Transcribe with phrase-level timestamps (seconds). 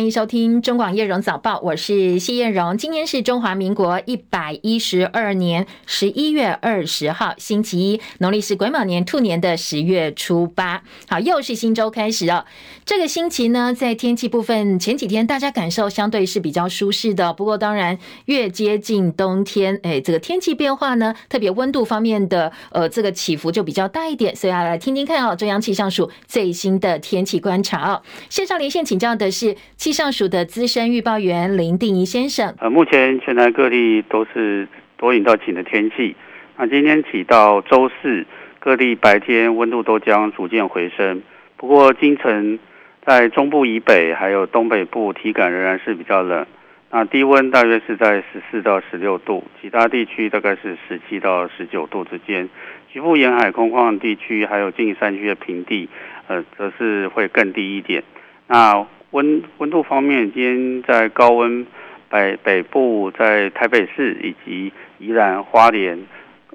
[0.00, 2.78] 欢迎收听中广叶荣早报，我是谢叶荣。
[2.78, 10.82] 今天是中华民国一百一十二年十一月二十号，星期一，农历是癸卯年兔年的十月初八。
[11.06, 12.46] 好，又是新周开始哦。
[12.86, 17.34] 这个星期呢，在天气部分，前几天大家感受相对是比较舒适的。
[17.34, 24.34] 不过，当然越接近冬天，哎，这个天气变化呢，特别温度方面的呃这个起伏就比较大一点。
[24.34, 28.00] 所以要来听听看哦，中央气象署最新的天气观察哦。
[28.30, 32.54] 线上连线请教的是气象署的资深预报员林定仪先生。
[32.58, 36.14] 呃，目前全台各地都是多云到晴的天气。
[36.56, 38.26] 那今天起到周四，
[38.58, 41.22] 各地白天温度都将逐渐回升。
[41.56, 42.58] 不过，今晨
[43.06, 46.46] 在中部以北还有东北部，体感仍然是比较冷。
[46.90, 52.48] 那低温大约是在十四到十六度，其他地区大概是十七到十九度之间。
[52.92, 55.88] 局部沿海空旷地区还有近山区的平地，
[56.26, 58.02] 呃，则是会更低一点。
[58.48, 61.66] 那温温度方面，今天在高温
[62.08, 65.98] 北北部，在台北市以及宜兰花莲，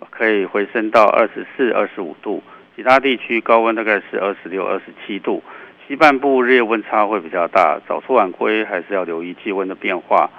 [0.09, 2.41] 可以回升到二十四、二十五度。
[2.75, 5.43] 其他地区高温大概是二十六、二十七度。
[5.87, 10.29] 西半部日夜温差会比较大，早出晚归还是要留意气温的变化。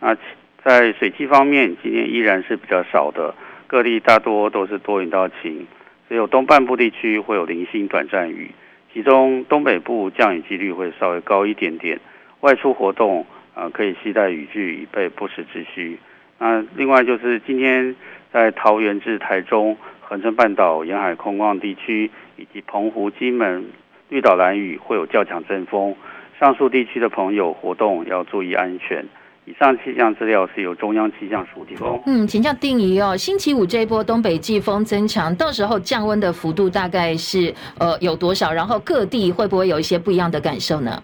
[0.00, 0.16] 那
[0.64, 3.34] 在水汽方面，今天依然是比较少的。
[3.66, 5.66] 各地大多都是多云到晴，
[6.08, 8.50] 只有东半部地区会有零星短暂雨，
[8.96, 12.00] 其中东北部降雨几率会稍微高一点点。
[12.40, 15.98] 外出活动啊、呃，可以携带雨具以备不时之需。
[16.38, 17.94] 那另外就是今天
[18.32, 23.66] 在桃园至台中、恒春半岛沿海空旷地区，以及澎湖、金门、
[24.08, 25.94] 绿岛、兰屿会有较强阵风，
[26.40, 29.04] 上述地区的朋友活动要注意安全。
[29.46, 32.02] 以上气象资料是由中央气象署提供。
[32.04, 38.52] 嗯，请教定仪哦，星期五这一波东北季风增强，到时候降温的幅度大概是呃有多少？
[38.52, 41.00] 然后各地会不会有一些不一样的感受呢？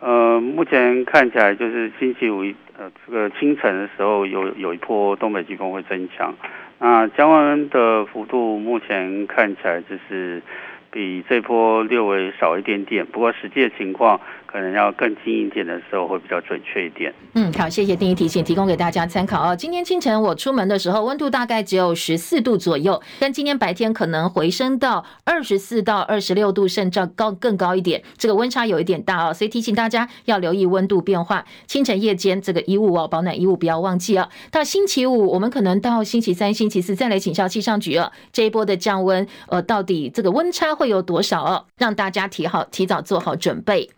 [0.00, 2.42] 呃，目前看起来就是星期五
[2.78, 6.34] 呃这个清晨的时候有有一波东北季风会增强，
[6.78, 10.42] 那降温的幅度目前看起来就是
[10.90, 14.20] 比这波略微少一点点，不过实际的情况。
[14.50, 17.12] 可能要更近一点的时候会比较准确一点。
[17.34, 19.54] 嗯，好，谢谢定仪提醒，提供给大家参考哦。
[19.54, 28.02] 今天清晨我出门的时候，温度大概只有十四度左右，但今天白天可能回升到二十四到二十六度，甚至高更高一点。
[28.16, 31.44] 这个温差有一点大哦，所以提醒大家要留意温度变化。
[31.66, 34.26] 清晨夜间这个衣物哦，保暖衣物不要忘记哦。
[34.50, 38.10] 到星期五，我们可能到星期三、星期四再来请教气象局哦。
[38.32, 41.66] 这一波的降温，呃，到底这个温差会有多少哦？
[41.76, 43.90] 让大家提好提早做好准备。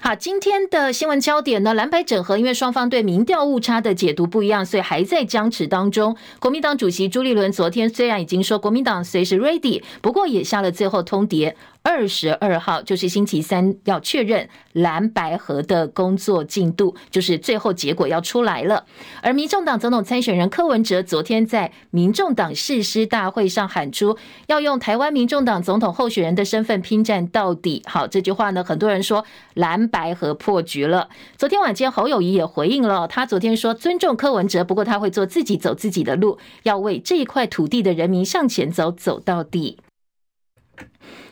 [0.00, 6.16] 好，今天的新闻焦点呢，蓝白整合，因为双方对民调误差的解读不一样，所以还在僵持当中。
[6.38, 11.52] 国民党主席朱立伦昨天虽然已经说国民党随时 ready，不过也下了最后通牒。
[11.88, 18.84] 二十二号就是星期三，要确认蓝白合的工作进度，就是最后结果要出来了。
[19.22, 24.18] 而民众党总统参选人柯文哲昨天在民众党誓师大会上喊出，
[24.48, 27.82] 要用台湾民众党总统候选人的身份拼战到底。
[27.86, 29.24] 好，这句话呢，很多人说
[29.54, 31.08] 蓝白合破局了。
[31.38, 39.78] 昨天晚间侯友谊也回应了，他昨天说尊重柯文哲，不过他会做自己走自己的路，要为这一块土地的人民向前走，走到底。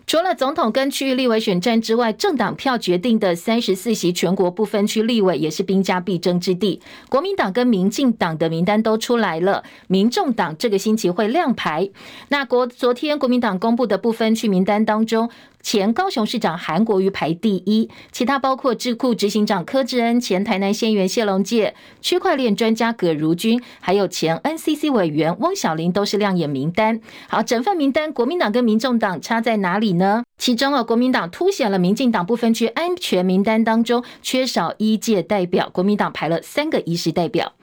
[0.06, 6.80] 除了总统跟区域立委选战之外，政党票决定的三十四席全国不分区立委也是兵家必争之地。
[7.08, 11.90] 国民党跟民进党的名单都出来了，民众党这个星期会亮牌。
[12.28, 15.28] 那国昨天国民党公布的不分区名单当中，
[15.66, 27.00] 前高雄市长韩国瑜排第一，其他包括智库执行长柯志恩、前台南县员谢龙介、区块链专家葛如君，还有前 NCC 委员翁小玲都是亮眼名单。
[27.28, 30.22] 好，整份名单，国民党跟民众党差在哪里呢？
[30.38, 37.54] 其中啊，国民党凸显了民进党不分区安全名单当中缺少一届代表，国民党排了三个一师代表。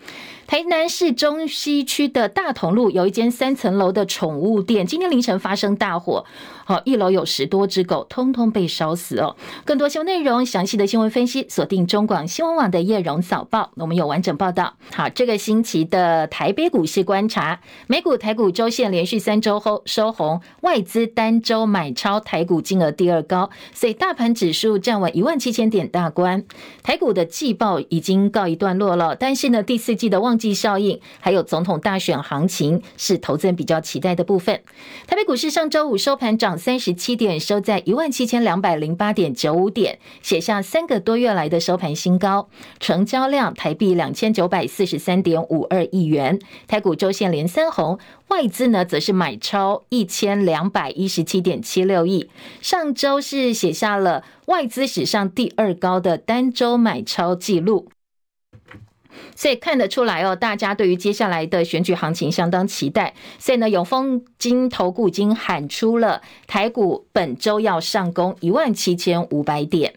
[0.45, 6.25] 台南市中西区的大同路有一间三层楼的宠物店，今天凌晨发生大火。
[6.65, 9.35] 好，一楼有十多只狗，通通被烧死哦。
[9.65, 14.75] 更多新闻内容，详细的新闻分析，锁定中广新闻网的叶荣早报，我们有完整报道。
[14.93, 26.45] 好，这个星期的台北股市观察，美股台股周线连续三周后收红，外资单周买超台股金额第二高，所以大盘指数站稳一万七千点大关。
[26.81, 34.61] 台股的季报已经告一段落了，但是呢，第四季的旺季效应，还有总统大选行情，是投资人比较期待的部分。
[35.07, 36.52] 台北股市上周五收盘涨。
[36.57, 42.49] 三十七点，收在一万七千两百零八点九五点，写下三个多月来的收盘新高。
[42.79, 46.39] 成交量台币两千九百四十三点五二亿元。
[46.67, 47.97] 台股周线连三红，
[48.27, 52.29] 外资呢则是买超一千两百一十七点七六亿。
[52.61, 57.92] 上周是写下了外资史上第二高的单周买超记录。
[59.35, 63.13] 所以看得出来哦，大家对于接下来的选举行情相当期待。
[63.39, 69.93] 所以呢，永丰金投顾已经喊出了台股本周要上攻一万七千五百点。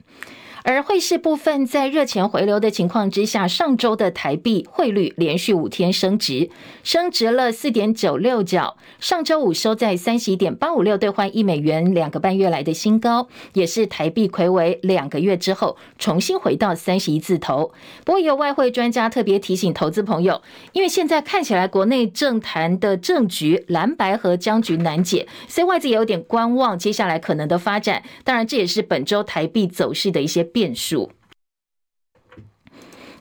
[0.68, 6.50] 而汇市部分，在热钱回流的情况之下，上周的台币汇率连续五天升值，
[6.82, 8.76] 升值了四点九六角。
[8.98, 17.70] 上周五收在三十一点八五六兑换一美元，两个半月来的新高，也是台币睽违两个月之后重新回到三十一字头。
[18.04, 20.42] 不过，有外汇专家特别提醒投资朋友，
[20.72, 28.02] 因为现在看起来国内政坛的政局蓝白和僵局难解，所以外资也有点观望接下来可能的发展。
[28.24, 31.12] 当然，这也是本周台币走势的一些变数。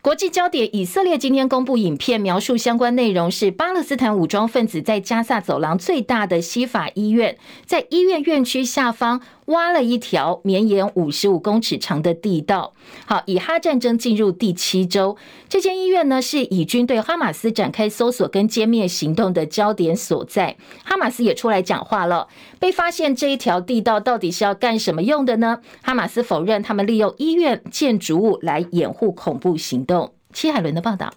[0.02, 9.20] 国际焦点：以色列今天公布影片，描述相关内容是巴勒斯坦武装分子在加萨走廊最大的西法医院，在医院院区下方。
[9.46, 12.74] 挖了一条绵延五十五公尺长的地道。
[13.06, 20.58] 好，以哈战争进入第七周，这间医院呢是以军对哈马斯展开搜索跟歼灭行动的焦点所在。
[20.84, 22.28] 哈马斯也出来讲话了，
[22.60, 25.60] 被发现这一条地道到底是要干什么用的呢？
[25.82, 30.14] 哈马斯否认他们利用医院建筑物来掩护恐怖行动。
[30.34, 31.14] 戚海伦的报道。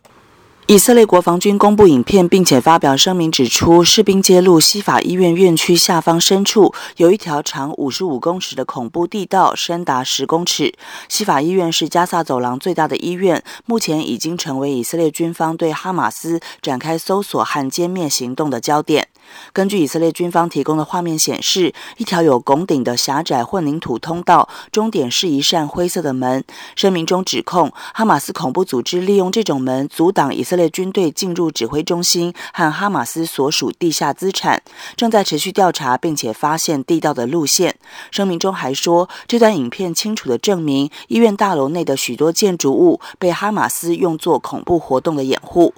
[0.70, 10.74] 以色列国防军公布影片，并且发表声明，指出士兵揭露西法医院院区下方深处有一条长五十五公尺的恐怖地道，深达十公尺。
[11.08, 19.08] 西法医院是加萨走廊最大的医院，目前已经成为以色列军方对哈马斯展开搜索和歼灭行动的焦点。
[19.52, 26.44] 根据以色列军方提供的画面显示，一条有拱顶的狭窄混凝土通道，终点是一扇灰色的门。
[26.76, 34.62] 声明中指控哈马斯恐怖组织利用这种门阻挡以色的军队进入指挥中心和哈马斯所属地下资产，
[34.96, 37.76] 正在持续调查，并且发现地道的路线。
[38.10, 45.72] 声明中还说，这段影片清楚地证明医院大楼内的许多建筑物被哈马斯用作恐怖活动的掩护。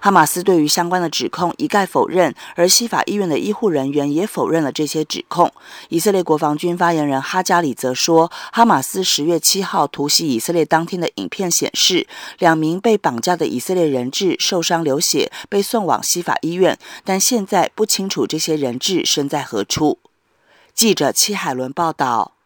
[0.00, 5.52] 哈马斯对于相关的指控一概否认，而西法医院的医护人员也否认了这些指控。
[5.90, 12.06] 以色列国防军发言人哈加里则说，哈马斯十月七号突袭以色列当天的影片显示，
[12.38, 19.98] 两名被绑架的以色列人质受伤流血，被送往西法医院，但现在不清楚这些人质身在何处。
[20.74, 22.39] 记者戚海伦报道。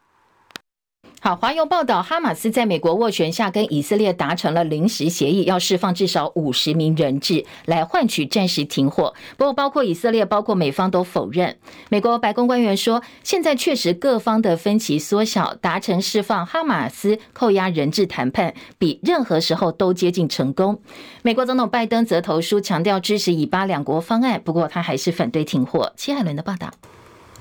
[1.25, 9.15] 好，华邮报道，哈马斯在美国斡旋下跟以色列达成了临时协议，要释放至少五十名人质来换取暂时停火。
[9.38, 11.56] 不过，包括以色列、包括美方都否认。
[11.88, 20.82] 美国白宫官员说，现在确实各方的分歧缩小，达成释放哈马斯扣押人质谈判比任何时候都接近成功。
[21.23, 25.91] 美国总统拜登则投书强调支持以巴两国方案，不过他还是反对停火。
[25.97, 26.70] 戚海伦的报道。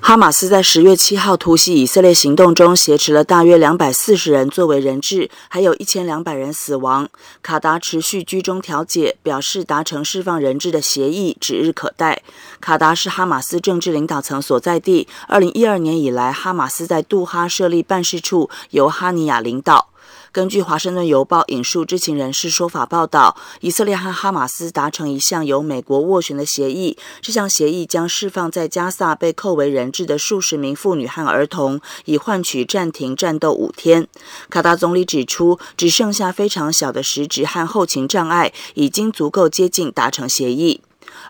[0.06, 7.08] 哈马斯在十月七号突袭以色列行动中，挟持了大约两百四十人作为人质，还有一千两百人死亡。
[7.40, 12.20] 卡达持续居中调解，表示达成释放人质的协议指日可待。
[12.60, 15.08] 卡达是哈马斯政治领导层所在地。
[15.26, 19.88] 二零一二年以来，哈马斯在杜哈设立办事处，由哈尼亚领导。
[20.34, 26.98] 根据《华盛顿邮报》引述知情人士说法报道，以色列和哈马斯达成一项由美国斡旋的协议。
[27.20, 34.08] 这项协议将释放在加萨被扣为人质的数十名妇女和儿童，以换取暂停战斗五天。
[34.50, 40.80] 卡达总理指出，只剩下非常小的实质和后勤障碍，已经足够接近达成协议。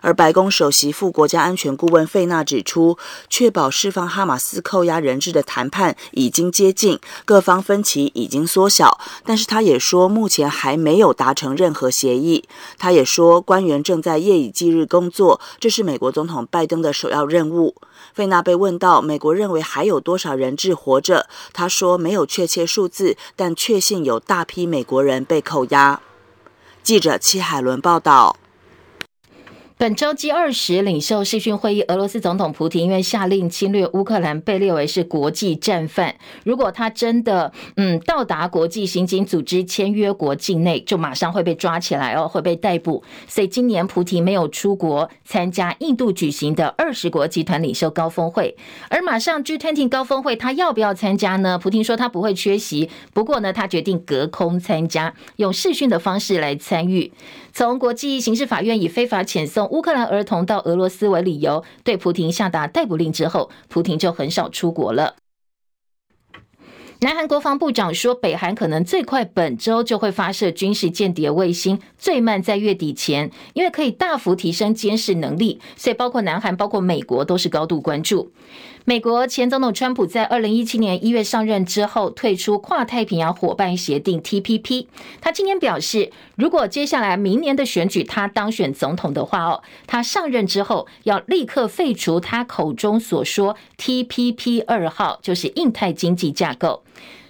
[0.05, 2.95] 而白宫首席副国家安全顾问费纳指出，
[3.27, 8.99] 确保释放哈马斯扣押人质的谈判已经接近，各方分歧已经缩小。
[9.25, 12.47] 但是他也说，目前还没有达成任何协议。
[12.77, 17.73] 他也说，官员正在夜以继日工作，这是美国总统拜登的首要任务。
[18.13, 25.99] 费纳被问到美国认为还有多少人质活着，他说没有确切数字，但确信有大批美国人被扣押。
[26.83, 28.37] 记者戚海伦报道。
[29.77, 36.15] 本周 G 二十领袖视讯会议，俄罗斯总统普丁因为下令侵略乌克兰，被列为是国际战犯。
[36.45, 43.03] 如果他真的嗯到达国际刑警组织签约国境内，就马上会被抓起来哦，会被逮捕。
[43.27, 48.55] 所以今年普丁没有出国参加印度举行的二十国集团领袖高峰会，
[48.89, 51.57] 而马上 G20 高峰会他要不要参加呢？
[51.57, 57.11] 普丁说他不会缺席，不过呢，他决定隔空参加，用视讯的方式来参与。
[57.51, 65.15] 从国际刑事法院以非法遣送乌克兰儿童到俄罗斯为理由，对普廷下达逮捕令之后，普廷就很少出国了。
[67.01, 78.31] 南韩国防部长说，北韩可能最快本周就会发射军事间谍卫星，最慢在月底前，因为可以大幅提升监视能力，所以包括南韩、包括美国都是高度关注。
[78.87, 84.85] 美国前总统川普在二零一七年一月上任之后退出跨太平洋伙伴协定 TPP。
[85.19, 96.83] 他今天表示，如果接下来明年的选举他当选总统的话哦，他上任之后要立刻废除他口中所说 TPP 二号，就是印太经济架构。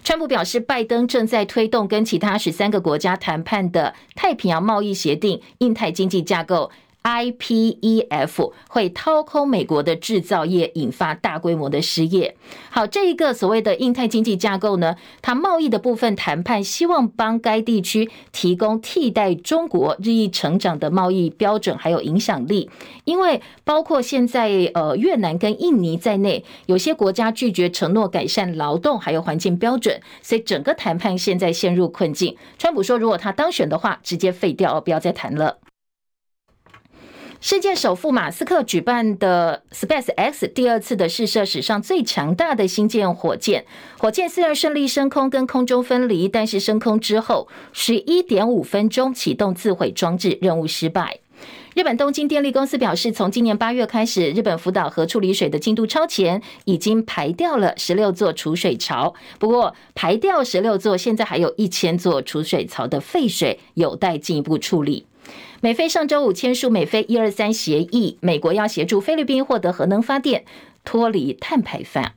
[0.04, 6.70] 川普表示，拜登正在推动跟其他十三个国家谈判的太平洋贸易协定印太经济架构。
[7.06, 12.36] IPEF 会掏空美国的制造业，引发大规模的失业。
[12.72, 22.72] 好，这一个所谓的印太经济架构呢，它贸易的部分谈判，希望帮该地区提供替代中国日益成长的贸易标准还有影响力。
[23.04, 32.36] 因为包括现在呃越南跟印尼在内，有些国家拒绝承诺改善劳动还有环境标准，所以整个谈判现在陷入困境。
[32.58, 35.60] 川普说，如果他当选的话，直接废掉，不要再谈了。
[37.48, 43.68] 世界首富马斯克举办的 Space X 第二次的试射史上最强大的星舰火箭，
[44.00, 51.20] 火箭虽然顺利升空跟空中分离，但是升空之后十一点五分钟启动自毁装置，任务失败。
[51.76, 59.14] 日本东京电力公司表示，从今年八月开始，日本福岛核处理水的进度超前，已经排掉了十六座储水槽。
[59.38, 65.06] 不过，排掉十六座，现在还有一千座储水槽的废水有待进一步处理。
[65.62, 70.46] 美菲上周五签署美菲一二三协议，美国要协助菲律宾获得核能发电，
[70.84, 72.14] 脱离碳排放。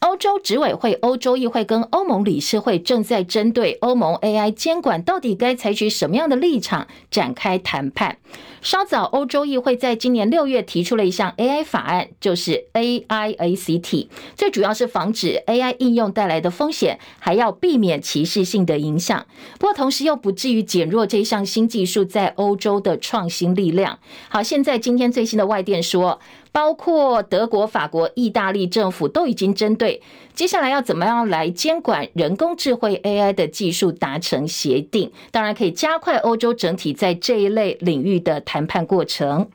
[0.00, 8.18] 欧洲执委会、欧洲议会跟欧盟理事会正在针对欧盟 AI 监管到底该采取什么样的立场展开谈判。
[8.60, 19.24] 稍早，欧洲议会在今年六月提出了一项 AI 法案，就是 AI ACT，最主要是防止 AI 应用带来的风险，还要避免歧视性的影响。
[19.58, 23.98] 不过，同时又不至于减弱这项新技术在欧洲的创新力量。
[24.28, 26.18] 好，现在今天最新的外电说，
[26.56, 30.00] 包括德国、法国、意大利政府都已经针对
[30.32, 39.50] 接下来要怎么样来监管人工智慧 AI 的技术达成协定，当然可以加快欧洲整体在这一类领域的谈判过程。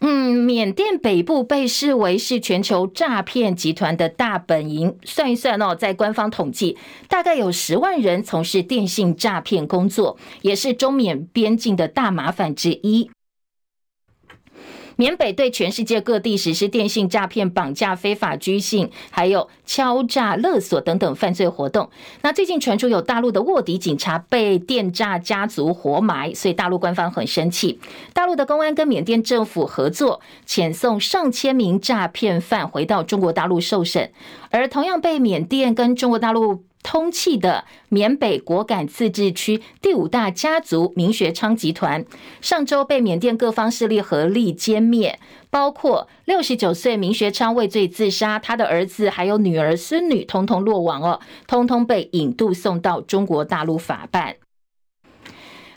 [0.00, 6.76] 嗯，缅甸北部被视为是全球诈骗集团的大本营，算一算哦，在官方统计，
[7.08, 13.08] 大概有十万人从事电信诈骗工作，也是中缅边境的大麻烦之一。
[15.00, 21.88] 缅北对全世界各地实施电信诈骗、绑架、非法拘禁，还有敲诈勒索等等犯罪活动。
[22.20, 27.80] 那最近传出有大陆的卧底警察被电诈家族活埋，所以大陆官方很生气。
[28.12, 34.12] 大陆的公安跟缅甸政府合作，遣送上千名诈骗犯回到中国大陆受审。
[34.50, 42.04] 而同样被缅甸跟中国大陆通气的缅北果敢自治区第五大家族明学昌集团，
[42.40, 45.18] 上周被缅甸各方势力合力歼灭，
[45.50, 54.36] 包括六十九岁明学昌畏罪自杀，他的儿子还有女儿孙女通通落网哦，通通被引渡送到中国大陆法办。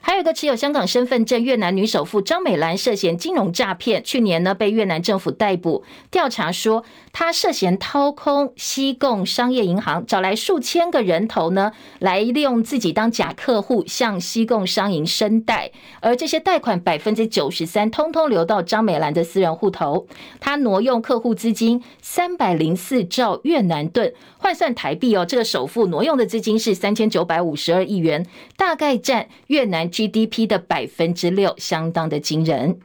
[0.05, 20.07] 还有一个持有香港身份证越南女首富张美兰涉嫌金融诈骗，去年呢被越南政府逮捕，调查说他涉嫌掏空西贡商业银行，找来数千个人头呢，来利用自己当假客户向西贡商银申贷，而这些贷款百分之九十三通通流到张美兰的私人户头，
[20.41, 28.25] 他挪用客户资金三百零四兆越南盾，换算台币哦，这个首富挪用的资金是三千九百五十二亿元，
[28.57, 29.83] 大概占越南。
[29.93, 32.79] GDP 的百分之六，相当的惊人。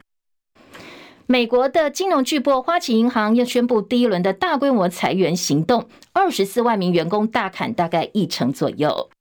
[1.31, 9.11] 美国的金融巨擘花旗银行要宣布第一轮的大规模裁员行动，二十四万名员工大砍大概一成左右。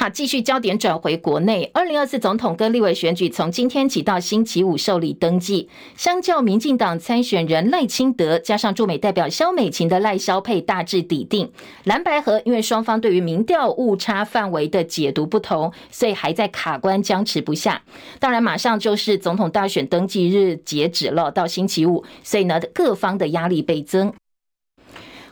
[0.00, 1.68] 好，继续焦点转回国内。
[1.74, 5.68] 二零二四总统跟立委选举从今天起到星期五受理登记。
[5.96, 11.50] 相较民进党参选人赖清德加上驻美代表萧美琴的赖萧配大致底定，
[11.82, 17.82] 蓝白河因为双方对于民调误差范围的解读不同，所以还在卡关僵持不下。
[18.20, 24.14] 当然，马上就是总统大选登记日截止了，到星期五，所以呢，各方的压力倍增。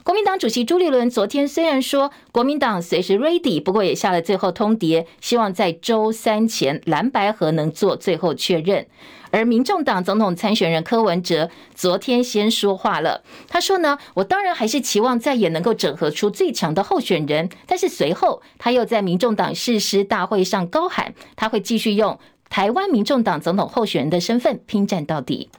[0.06, 8.86] 国民党主席朱立伦昨天虽然说国民党随时 ready，不过也下了最后通牒，希望在周三前蓝白河能做最后确认。
[9.32, 22.16] 而民众党总统参选人柯文哲昨天先说话了，他说呢，我当然还是期望再也能够整合出最强的候选人，但是随后他又在民众党誓师大会上高喊，他会继续用
[22.48, 25.50] 台湾民众党总统候选人的身份拼战到底。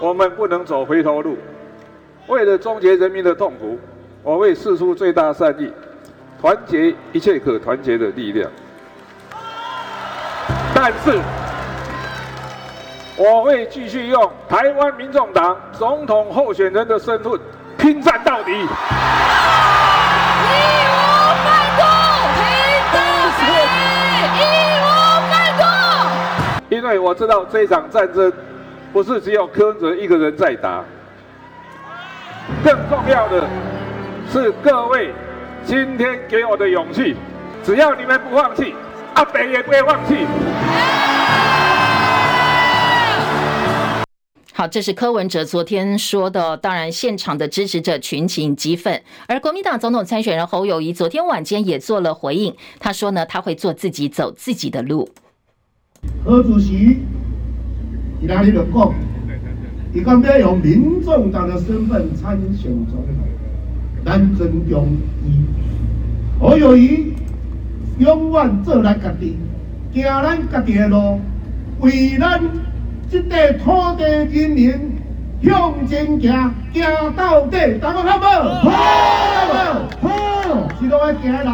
[0.00, 1.36] 我们不能走回头路。
[2.30, 3.76] 为了终结人民的痛苦，
[4.22, 5.68] 我会试出最大善意，
[6.40, 8.48] 团结一切可团结的力量。
[10.72, 11.20] 但是，
[13.16, 17.32] 我会继续用台湾民众党总统候选人的身份
[17.76, 18.52] 拼战到底。
[26.68, 28.32] 因为我知道这场战争
[28.92, 30.84] 不是只有柯文哲一个人在打，
[32.62, 33.48] 更重要的
[34.30, 35.12] 是各位
[35.64, 37.16] 今天给我的勇气。
[37.62, 38.74] 只要你们不放弃，
[39.14, 40.26] 阿北也不会放弃。
[44.52, 46.56] 好，这是柯文哲昨天说的。
[46.56, 52.54] 当然，现场的支持者群情激愤，而国民党总统参选人侯友谊昨天晚间也做了回应。
[52.78, 55.08] 他说呢，他会做自己，走自己的路。
[56.24, 56.98] 何主席，
[58.20, 58.92] 你哪里就讲，
[59.92, 63.06] 伊讲要用民众党的身份参选总统，
[64.04, 64.86] 咱尊重
[65.26, 65.44] 伊。
[66.38, 67.12] 我有伊
[67.98, 69.36] 永远做咱家己，
[69.92, 71.18] 行咱家己的路，
[71.80, 72.40] 为咱
[73.10, 74.72] 这块土地人民
[75.42, 78.70] 向前行，行到底，大家好不好？
[78.70, 78.70] 好，
[80.02, 81.52] 好，是都爱行的人，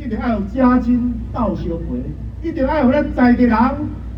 [0.00, 2.48] 一定要有家亲斗相陪。
[2.48, 3.56] 一定要有咱在地人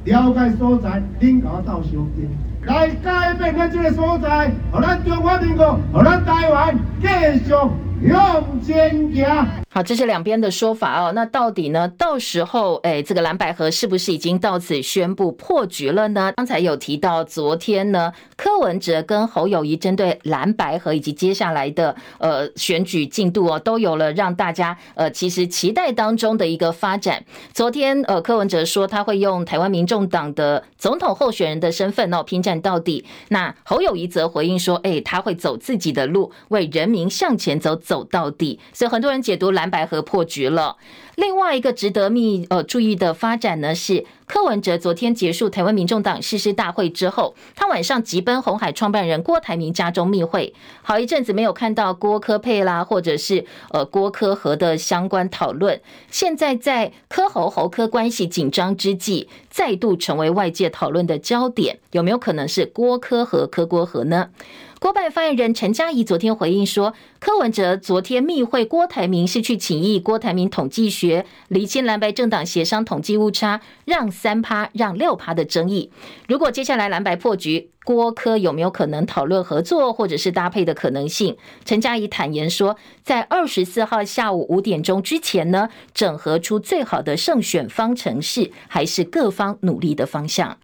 [0.04, 2.26] 了解所在，领导到小边，
[2.66, 7.06] 来改变咱这个所在，让咱中华民国，让咱台湾继
[7.44, 7.54] 续。
[8.02, 9.46] 用坚强。
[9.70, 11.12] 好，这是两边的说法哦。
[11.14, 11.86] 那到底呢？
[11.98, 16.32] 到时候，哎，这个蓝白合是不是已经到此宣布破局了呢？
[16.36, 27.22] 刚才有提到，昨天呢，柯文哲跟侯友谊针对蓝白合以及接下来的呃选举进度哦，都有了让大家呃其实期待当中的一个发展。
[27.52, 33.04] 昨天呃，柯文哲说他会用台湾民众党的总统候选人的身份哦拼战到底。
[33.28, 37.78] 那侯友谊则回应说，哎，他会走自己的路，为人民向前走。
[37.86, 40.76] 走到底，所以很多人解读蓝白河破局了。
[41.14, 50.52] 另外一个值得密呃注意的发展呢，是柯文哲昨天结束台湾民众党誓师大会之后，他晚上急奔红海创办人郭台铭家中密会，
[50.82, 55.80] 好一阵子没有看到郭柯配啦，或者是呃郭柯和的相关讨论。
[56.10, 64.30] 现在在柯侯侯柯关系紧张之际，再度成为外界讨论的焦点，有没有可能是郭柯和柯郭和呢？
[64.78, 75.90] 郭办发言人陈佳仪昨天回应说，柯文哲昨天密会郭台铭是去请益郭台铭统计学，厘清蓝白政党协商统计误差让三趴让六趴的争议。
[76.26, 81.36] 如果接下来蓝白破局，郭科有没有可能讨论合作或者是搭配的可能性？
[81.64, 90.58] 陈佳怡坦言说，在二十四号下午五点钟之前呢，整合出最好的胜选方程式，还是各方努力的方向。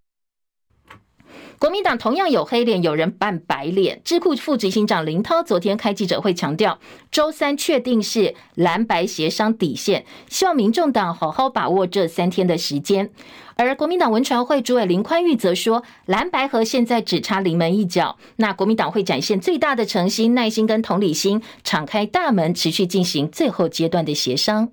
[1.63, 4.01] 国民党同样有黑脸，有人扮白脸。
[4.03, 6.77] 智库副执行长林涛昨天开记者会强调，
[7.09, 13.09] 周三确定是蓝白协商底线，希望民众党好好把握这三天的时间。
[13.55, 24.69] 而国民党文传会主委林宽裕则说，蓝白合现在只差临门一脚，那国民党会展现最大的诚心、耐心跟同理心，敞开大门，持续进行最后阶段的协商。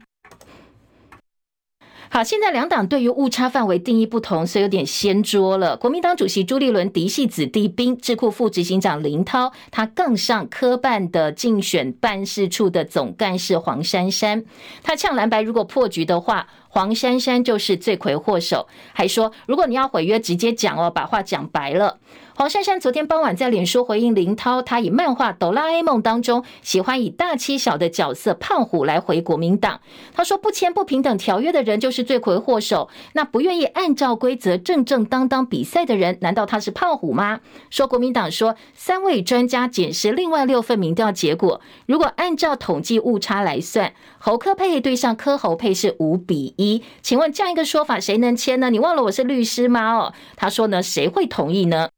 [2.12, 5.76] 好，现在两党对于误差范围定义不同，所以有点掀桌了。
[5.76, 14.44] 国民党主席朱立伦嫡系子弟兵，智库副执行长林涛，他杠上科办的竞选办事处的总干事黄珊珊，
[14.82, 21.98] 他呛蓝白，如果破局的话，黄珊珊就是罪魁祸首，还说如果你要毁约，直接讲哦，把话讲白了。
[22.40, 29.82] 黄珊珊昨天傍晚在脸书回应林涛，他以漫画《哆啦 A 梦》当中喜欢以大欺小的角色胖虎来回国民党。
[30.14, 37.40] 他说不签不平等条约的人就是罪魁祸首，那不愿意按照规则正正当当比赛的人，难道他是胖虎吗？
[37.68, 46.82] 说国民党说三位专家检视另外六份民调结果，如果按照统计误差来算，侯科佩对上柯侯佩是五比一。
[47.02, 48.70] 请问这样一个说法谁能签呢？
[48.70, 49.92] 你忘了我是律师吗？
[49.92, 51.90] 哦，他说呢，谁会同意呢？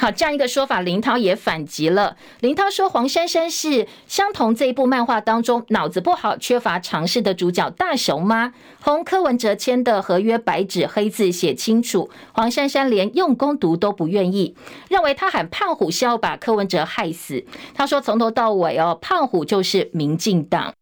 [0.00, 2.16] 好，这样一个说法，林涛也反击了。
[2.38, 8.54] 林涛说，黄珊珊是相同这一部漫画当中脑子不好、缺乏常识的主角大雄吗？
[8.80, 14.54] 红柯文哲签的合约白纸黑字写清楚，黄珊珊连用功读都不愿意，
[14.88, 17.44] 认为他喊胖虎是要把柯文哲害死。
[17.74, 20.74] 他说，从头到尾哦，胖虎就是民进党，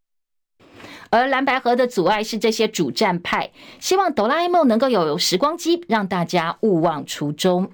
[1.08, 3.50] 而蓝白河的阻碍是这些主战派，
[3.80, 7.70] 希望哆啦 A 梦能够有时光机，让大家勿忘初衷。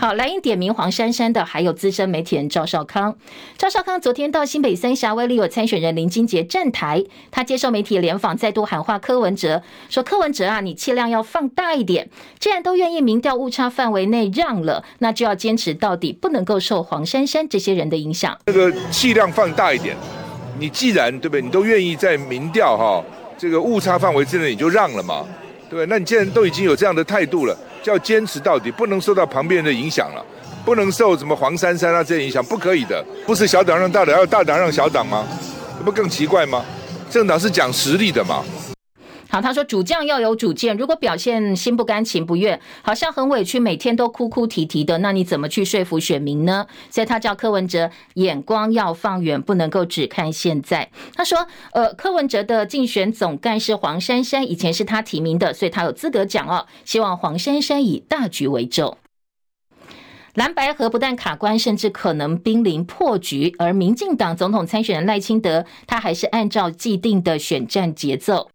[0.00, 3.14] 好，蓝营点名黄珊珊的还有资深媒体人赵少康。
[3.58, 12.08] 赵少康昨天到新北三峡为立委参选人林金杰站台，他接受媒体联访，再度喊话柯文哲，说柯文哲啊，你气量要放大一点，
[12.38, 18.34] 既然都愿意民调误差范围内让了，那就要坚持到底，不能够受黄珊珊这些人的影响。
[18.46, 19.94] 这个气量放大一点，
[20.58, 23.04] 你既然对不对，你都愿意在民调哈
[23.36, 25.26] 这个误差范围之内，你就让了嘛，
[25.68, 25.84] 对不对？
[25.84, 27.54] 那你既然都已经有这样的态度了。
[27.82, 30.24] 就要坚持到底，不能受到旁边人的影响了，
[30.64, 33.04] 不能受什么黄珊珊啊这些影响，不可以的。
[33.26, 35.26] 不是小党让大党，要大党让小党吗？
[35.78, 36.64] 这不更奇怪吗？
[37.10, 38.44] 政党是讲实力的嘛。
[39.30, 46.66] 好，他说主将要有主见，如果表现心不甘情不愿，好像很委屈，每天都哭哭啼啼的，那你怎么去说服选民呢？
[46.90, 50.90] 所以他叫柯文哲眼光要放远，不能够只看现在。
[51.14, 56.66] 他说，呃，柯文哲的竞选总干事黄珊珊以前是他提名的，所以他有资格讲哦。
[56.84, 58.96] 希望黄珊珊以大局为重。
[60.34, 63.54] 蓝白合不但卡关，甚至可能濒临破局。
[63.58, 68.49] 而民进党总统参选人赖清德，他还是按照既定的选战节奏。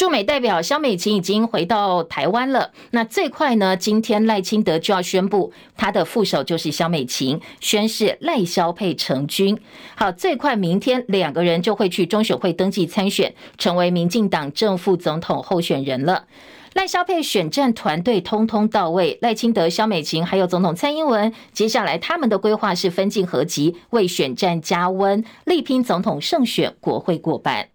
[0.00, 2.70] 驻美代表萧美琴已经回到台湾了。
[2.92, 3.76] 那最快呢？
[3.76, 9.58] 今天赖清德就要宣布他的副手就是萧美琴，宣誓赖萧配成军。
[9.94, 16.24] 好，最快明天两个人就会去中选会登记参选，成为民进党正副总统候选人了。
[16.72, 27.68] 赖萧配选战团队通通到位，赖清德、萧美琴还有总统蔡英文，接下来他们的规划是分进合击，为选战加温，力拼总统胜选，国会过半。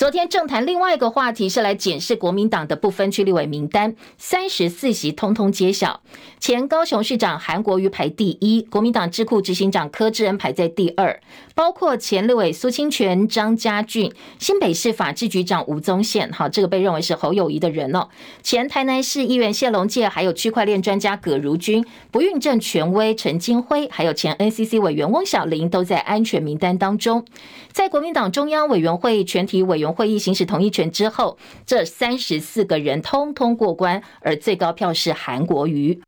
[0.00, 6.00] 昨天政坛另外一个话题是来检视国民党的不分区立委名单，三十四席通通揭晓。
[6.38, 11.20] 前高雄市长韩国瑜排第一，国民党智库执行长柯志恩排在第二，
[11.54, 18.08] 包括前立委苏清泉、张家俊，新北市法制局长吴宗宪，好，这个被认为是侯友谊的人哦。
[18.42, 27.22] 前台南市议员谢龙介，还有区块链专家葛如君，不孕症权威陈金辉，还有前 NCC 委员翁小玲，都在安全名单当中。
[27.70, 36.00] 在国民党中央委员会全体委员会议行使同意权之后，这三十四个人通通过关，而最高票是韩国瑜。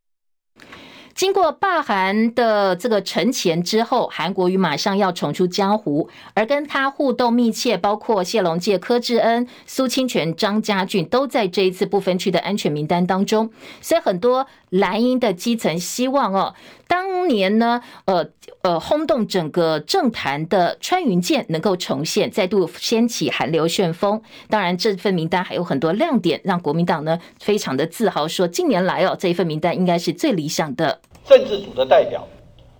[1.22, 13.48] 经过罢韩的这个沉潜之后，韩国瑜马上要重出江湖，而跟他互动密切，包括谢龙介、柯志恩、苏清泉、张家俊，都在这一次不分区的安全名单当中。
[13.80, 16.54] 所以很多蓝营的基层希望哦，
[16.88, 18.26] 当年呢，呃
[18.62, 24.20] 呃，轰动整个政坛的穿云箭能够重现，再度掀起韩流旋风。
[24.50, 31.00] 当然，这份名单还有很多亮点，让国民党呢非常的自豪，说近年来哦，这一份名单应该是最理想的。
[31.24, 32.26] 政治组的代表，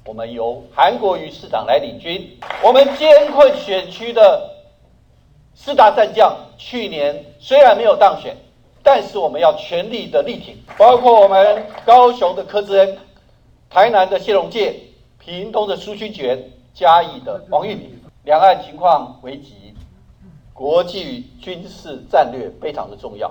[0.04, 2.38] 我们由韩国瑜市长来领军。
[2.62, 4.50] 我们艰困选区的
[5.54, 8.36] 四大战将，去年虽然没有当选，
[8.82, 12.98] 但是我们要全力的力挺，包括我们高雄的柯志恩、
[13.70, 14.74] 台南的谢龙介、
[15.18, 17.96] 屏东的苏清泉、嘉义的王玉敏。
[18.24, 19.74] 两岸情况危急，
[20.52, 23.30] 国际军事战略非常的重要。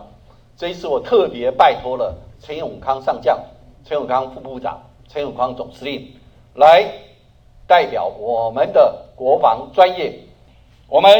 [0.58, 3.38] 这一次我特别拜托了陈永康上将、
[3.86, 4.82] 陈永康副部长。
[5.12, 6.08] 陈永康总司令
[6.56, 6.90] 来
[7.68, 10.18] 代表我们的国防专业。
[10.88, 11.12] 我们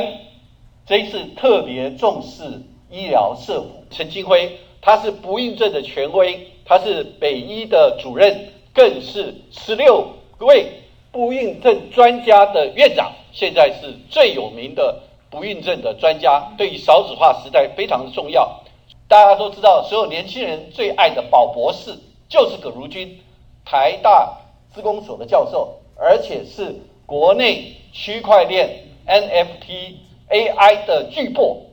[0.86, 2.44] 这一次特别重视
[2.90, 3.68] 医疗社福。
[3.90, 10.08] 陈金辉他是不孕症的权威，他是北医的主任，更是十六
[10.40, 10.68] 位
[11.12, 13.12] 不孕症专家的院长。
[13.34, 18.62] 现在是最有名的不孕症的专家，对于少子化时代非常重要。
[19.10, 21.94] 大家都知道，所有年轻人最爱的宝博士
[22.30, 23.20] 就是葛如君。
[23.66, 24.38] 台大
[24.74, 29.96] 资工所的教授，而且是国内区块链 NFT
[30.30, 31.71] AI 的巨擘。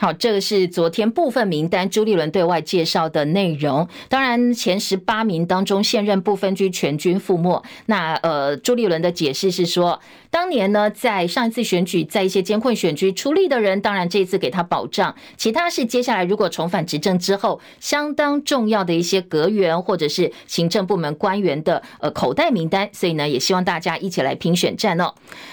[0.00, 3.86] 好，这个是昨天部分名单朱立伦对外介绍的内容。
[4.08, 7.62] 当然，前十八名当中，现任不分区全军覆没。
[7.84, 15.14] 那呃，朱立伦的解释是说，当年呢，在上一次选举，在一些监困选区出力的人，当然这一次给他保障。
[15.36, 22.88] 其他是接下来如果重返执政之后，相当重要的一些阁员或者是行政部门官员的呃口袋名单。
[22.94, 25.12] 所以呢，也希望大家一起来拼选战哦。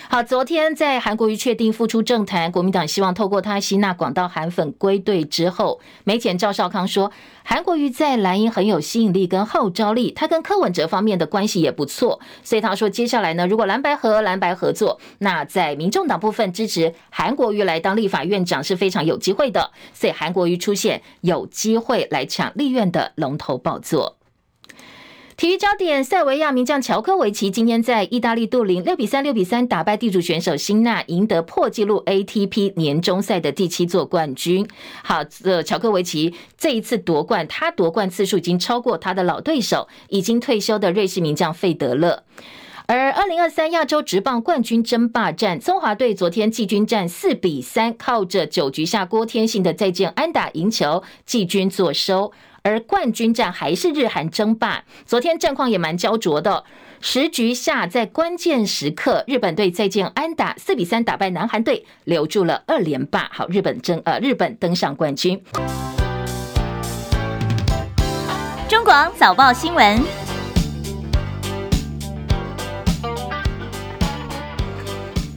[0.09, 7.11] 好，昨天在韩国瑜确定复出政坛，国民党希望透过他吸纳广大韩粉归队之后，媒体人赵少康说，
[7.43, 24.17] 韩国瑜在蓝营很有吸引力跟号召力，他跟柯文哲方面的关系也不错，所以他说接下来呢，如果蓝白和蓝白合作，那在民众党部分支持韩国瑜来当立法院长是非常有机会的，所以韩国瑜出现有机会来抢立院的龙头宝座。
[25.37, 34.67] 体育焦点：塞维亚名将乔科维奇今天在意大利杜林六比三、六比三打败地主选手辛纳，赢得破纪录 ATP 年终赛的第七座冠军。
[35.03, 42.23] 好，这乔科维奇这一次夺冠，他夺冠次数已经超过他的老对手，已经退休的瑞士名将费德勒。
[42.87, 52.31] 而二零二三亚洲职棒冠军争霸战，中华队昨天季军战四比三，靠着九局下郭天信的再见安打赢球，季军作收。
[52.63, 56.63] 而冠军战还是日韩争霸，昨天战况也蛮焦灼的。
[56.99, 63.29] 十局下在关键时刻，日本队再见安打四比三打败南韩队，留住了二连霸。
[63.31, 65.41] 好，日本争呃日本登上冠军。
[68.67, 70.26] 中广早报新闻。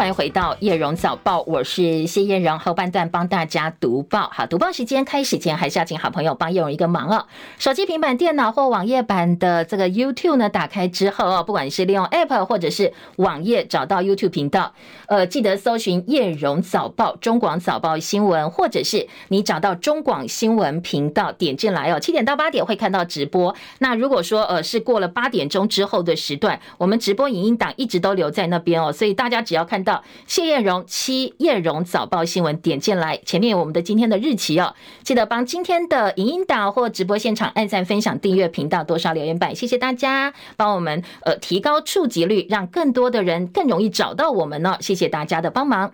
[0.01, 4.31] 欢迎回到叶荣早报，我是谢叶荣，后半段帮大家读报。
[4.33, 7.27] 好，读报时间开始前，还是要请好朋友帮叶荣一个忙哦。
[7.59, 14.73] 手机、平板电脑或网页版的这个 YouTube 呢，打开之后哦，不管是利用 App 或者是网页找到 YouTube 频道，
[15.07, 22.01] 呃，记得搜寻叶荣早报、中广早报新闻，或者是你找到中广新闻频道点进来哦。
[22.01, 23.55] 七点到八点会看到直播。
[23.81, 29.90] 那如果说呃是过了八点钟之后的时段，我们直播影音档一直都留在那边哦，所以大家只要看到。
[30.27, 45.93] 谢艳荣七艳荣早报新闻点进来，前面有我们的今天的日期哦，记得帮今天的影音导或直播现场按赞、分享、订阅频道，多刷留言板，谢谢大家，帮我们呃提高触及率，让更多的人更容易找到我们呢，谢谢大家的帮忙。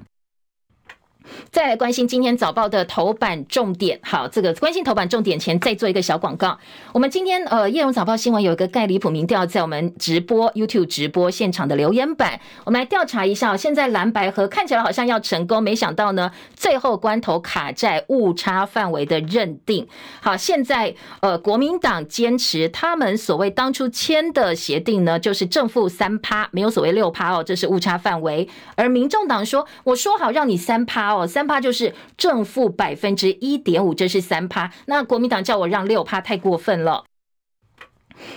[1.50, 6.58] 再来关心今天早报的头版重点，好，这个关心头版重点前再做一个小广告。
[6.92, 13.56] 我们今天呃叶荣早报新闻有一个盖里普民调，在我们直播 YouTube 直播现场的留言板，我们来调查一下。
[13.56, 19.86] 现在蓝白合看起来好像要成功，没想到呢，最后关头卡在误差范围的认定。
[20.20, 28.48] 好，现在呃国民党坚持他们所谓当初签的协定呢，就是正负三趴，没有所谓六趴哦，这是误差范围。
[28.74, 31.15] 而民众党说，我说好让你三趴哦。
[31.20, 34.72] 哦三趴就是正负百分之一点五，这是三趴。
[34.86, 37.04] 那国民党叫我让六趴，太过分了。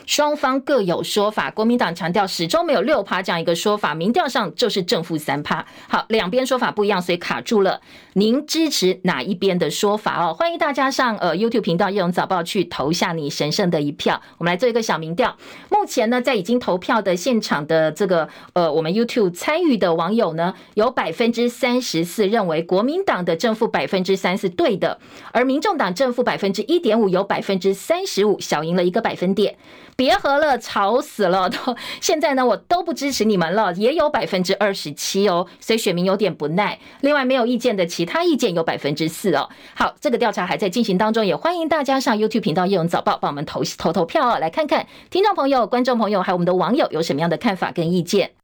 [0.05, 5.65] 双方各有说法，国民党强调始终没有六趴这样一个说法，民调上就是正负三趴。
[5.87, 7.81] 好，两边说法不一样，所以卡住了。
[8.13, 10.33] 您支持哪一边的说法哦？
[10.33, 14.21] 欢迎大家上呃 YouTube 频道叶荣早报去投下你神圣的一票。
[14.37, 15.37] 我们来做一个小民调，
[15.69, 24.99] 目前呢，在已经投票的现场的这个呃我们 YouTube 参与的网友呢，有百分之三十四认为国民党的正负百分之三是对的，
[25.31, 29.55] 而民众党正负百分之一点五有百分之三十五小赢了一个百分点。
[29.95, 31.49] 别和了，吵死了！
[31.49, 36.79] 都现在呢，我都不支持你们了，也有百分之二十七哦，所以选民有点不耐。
[37.01, 39.49] 另外没有意见的，其他意见有百分之四哦。
[39.75, 48.38] 好，这个调查还在进行当中，也欢迎大家上 YouTube 频道夜荣早报帮我们投投投票哦，来看看听众朋友、观众朋友还有我们的网友有什么样的看法跟意见。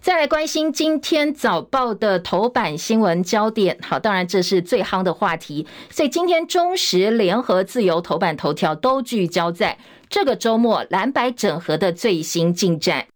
[0.00, 9.78] 再来关心今天早报的头版新闻焦点，好，当然这是最夯的话题，所以今天中时、联合、自由头版头条都聚焦在
[10.08, 13.09] 这个周末蓝白整合的最新进展。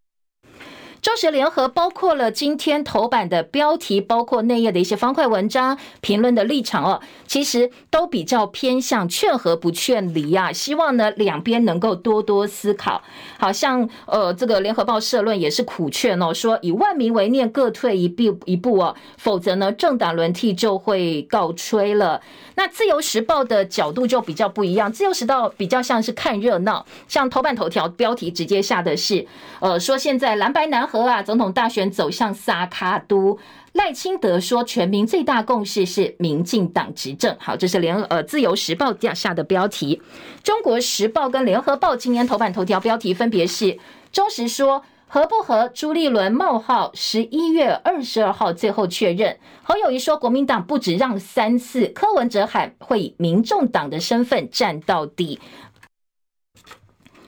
[1.05, 13.03] 中时联合包括了今天头版的标题，包括内页的一些方块文章评论的立场哦，其实都比较偏向劝和不劝离啊，希望呢两边能够多多思考。
[13.39, 22.23] 好像呃这个联合报社论也是苦劝哦，说以万民为念，各退一步一步哦，否则呢政党轮替就会告吹了。
[22.55, 29.27] 那自由时报的角度就比较不一样，自由时报比较像是看热闹，像头版头条标题直接下的是
[29.61, 30.89] 呃说现在蓝白难。
[30.95, 33.37] 和啊，总统大选走向萨卡都，
[33.73, 37.37] 赖清德说，全民最大共识是民进党执政。
[37.41, 40.01] 好，这是联呃自由时报下的标题。
[40.45, 43.77] 中国时报跟联合报今年头版头条标题分别是：
[44.13, 45.69] 中时说合不合？
[45.75, 49.37] 朱立伦冒号十一月二十二号最后确认。
[49.65, 55.41] 侯友宜说国民党不止让三次，柯文哲喊会以民众党的身份战到底。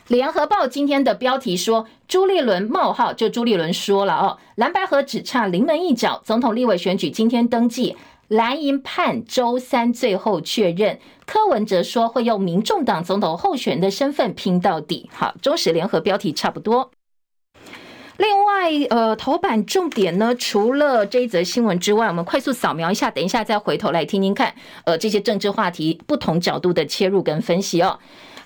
[0.09, 7.97] 联合报今天的标题说，朱立伦冒号就朱立伦说了哦，蓝白合只差临门一脚，总统立委选举今天登记，
[8.29, 11.01] 蓝营判周三最后确认。
[11.27, 15.11] 柯文哲说会用民众党总统候选人的身份拼到底。
[15.13, 16.93] 好，中时联合标题差不多。
[18.17, 27.99] 另外，呃，头版重点呢，除了这一则新闻之外，我们快速扫描一下，等一下再回头来听听看，呃，这些政治话题不同角度的切入跟分析哦。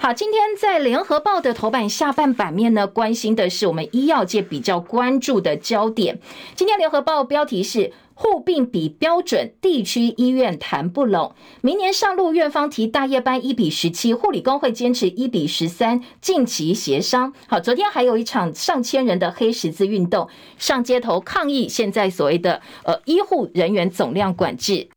[0.03, 6.19] 好，今天在联合报的头版下半版面呢，关心的是我们医药界比较关注的焦点。
[6.55, 11.35] 今天联合报标题是护病比标准，地区医院谈不拢。
[11.61, 17.35] 明年上路，院方提大夜班一比十七，护理工会坚持一比十三，近期协商。
[17.47, 21.69] 好，昨天还有一场上千人的黑十字运动，上街头抗议。
[21.69, 24.89] 现在所谓的呃医护人员总量管制。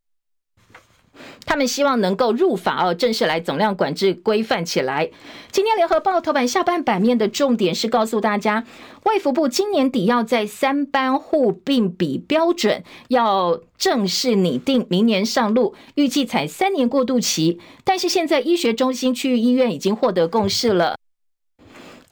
[1.46, 5.10] 他们希望能够入法哦，正式来总量管制规范起来。
[5.52, 8.66] 今天联合报头版下半版面的重点是告诉大家，
[9.06, 17.60] 卫福部今年底要在三班护并比标准要正式拟定，明年上路，预计采三年过渡期。
[17.84, 20.96] 但是现在医学中心区域医院已经获得共识了。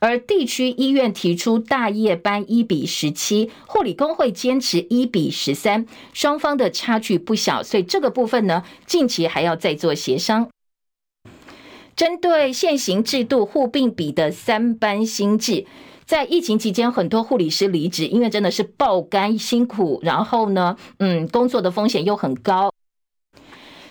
[0.02, 10.50] 而地区医院提出大夜班一比十七，护理工会坚持一比十三，双方的差距不小，所以这个部分呢，近期还要再做协商。
[11.96, 15.68] 针对现行制度护病比的三班新制，
[16.04, 22.71] 在疫情期间，很多护理师离职，因为真的是爆肝辛苦，然后呢，嗯，工作的风险又很高。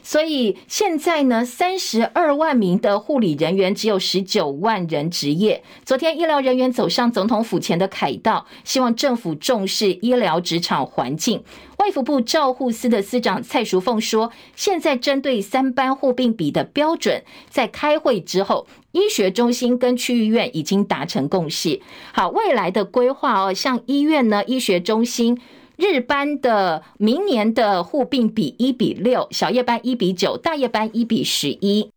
[0.03, 5.63] 所以现在呢，三十二万名的护理人员，只有十九万人执业。
[5.85, 11.43] 昨天医疗人员走上总统府前的凯道，希望政府重视医疗职场环境。
[11.79, 21.81] 卫福部照护司的司长蔡淑凤说，现在针对三班护病比的标准，在开会之后，医学中心跟区域医院已经达成共识。
[22.13, 25.41] 好，未来的规划哦，像医院呢，医学中心。
[25.81, 31.91] 日班的明年的护病比一比六，小夜班一比九，大夜班一比十一。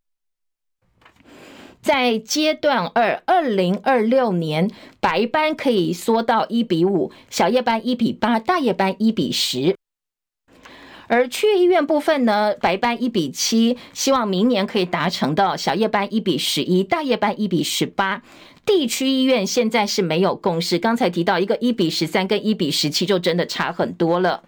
[1.82, 9.76] 在阶段二，二零二六年白班可以缩到一比五，小夜班一比八，大夜班一比十。
[11.08, 18.24] 而区医院部分呢，白班一比七，希望明年可以达成到小夜班一比十一，大夜班一比十八。
[18.66, 24.44] 地区医院现在是没有共识，刚才提到一个一比十三跟一比十七，就真的差很多了。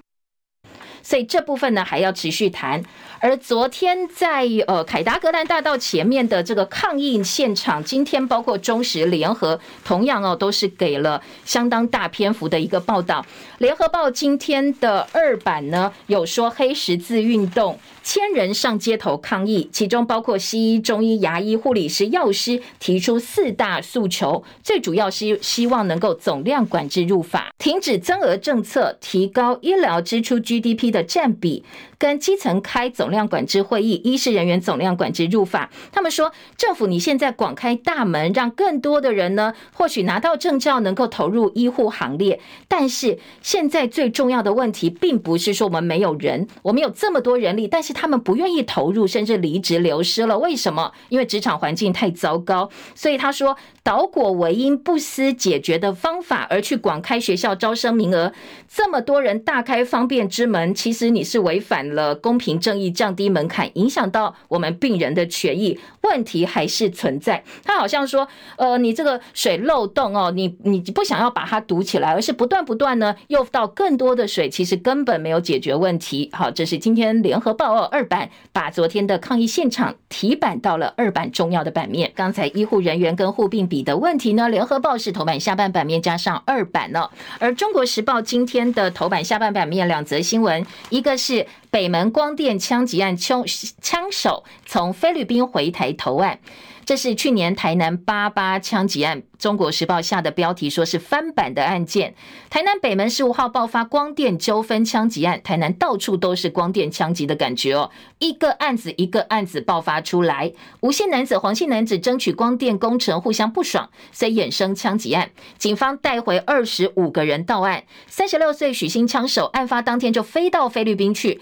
[1.06, 2.84] 所以这部分呢还要持续谈。
[3.20, 13.26] 而昨天在呃凯达格兰大道前面的这个抗议现场，今天包括中时联合同样哦都是给了相当大篇幅的一个报道。
[13.60, 31.64] 联合报今天的二版呢有说黑十字运动千人上街头抗议，其中包括西医、中医、牙医、护理师、药师提出四大诉求，最主要是希望能够总量管制入法，停止增额政策，提高医疗支出 GDP 的占比。
[31.98, 35.70] 跟基层开总量管制会议，医事人员总量管制入法。
[35.92, 42.40] 他们说，政府你现在广开大门，让更多的人呢，或许拿到证照能够投入医护行列。
[42.68, 50.38] 但是现在最重要的问题，并不是说我们没有人，我们有这么多人力，但是他们不愿意投入，甚至离职流失了。
[50.38, 50.92] 为什么？
[51.10, 52.70] 因为职场环境太糟糕。
[52.94, 58.34] 所以他说，倒果为因，不思解决的方法，而去广开学校招生名额，
[58.68, 67.44] 这么多人大开方便之门，其实你是违反了公平正义，降低门槛，影响到我们病人的权益，问题还是存在。
[67.64, 76.30] 他好像说，呃，你这个水漏洞哦，你你不想要把它堵起来，而是不断不断呢，又倒更多的水，其实根本没有解决问题。
[76.34, 82.12] 好，这是今天联合报二版把昨天的抗议现场提版到了二版重要的版面。
[82.16, 91.46] 刚才医护人员跟护病比的问题呢，联合报是头版下半版面加上二版呢，而中国时报今天的头版下半版面两则新闻，一个是。
[91.76, 93.44] 北门光电枪击案，枪
[93.82, 96.40] 枪手从菲律宾回台投案。
[96.86, 102.14] 这是去年台南八八枪击案，中国时报下的标题说是翻版的案件。
[102.48, 110.54] 台南北门十五号爆发光电纠纷枪击案，台南到处都是光电枪击的感觉哦，一个案子一个案子爆发出来。
[110.82, 115.32] 吴姓男子、黄姓男子争取光电工程互相不爽，所以衍生枪击案。
[115.58, 121.42] 警方带回二十五个人到案，三十六岁许姓枪手案发当天就飞到菲律宾去，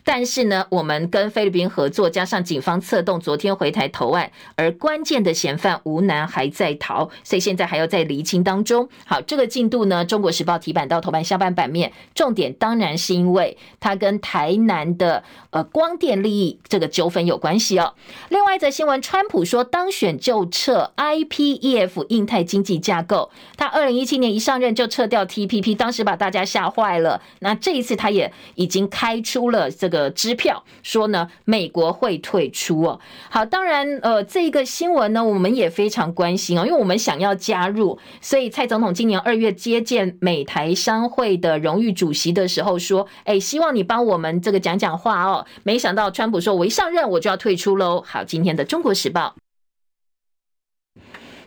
[0.05, 5.01] 但是呢，我们跟菲律宾合作，加上警方策动，昨天回台投案，而关。
[5.03, 8.87] 键的嫌犯吴男还在逃，所以现在还要在厘清当中。
[9.05, 17.93] 好，这个进度呢，《中国时报》提版到头版下半版面，重点当然是因为它跟台南的呃光电利益这个纠纷有关系哦。
[18.29, 27.21] 另外一则新闻，川普说当选就撤 IPEF 印太经济架构，他二零一七年一上任就撤掉 TPP，当时把大家吓坏了。
[27.39, 32.99] 那这一次他也已经开出了这个支票，说呢美国会退出哦。
[33.29, 49.35] 好，当然呃这一个新闻呢，我们也非常关心哦，因为我们想要加入，所以蔡总统今年二月接见美台商会的荣誉主席的时候说：“哎，希望你帮我们这个讲讲话哦。”没想到川普说：“我一上任我就要退出喽。”好，今天的《中国时报》。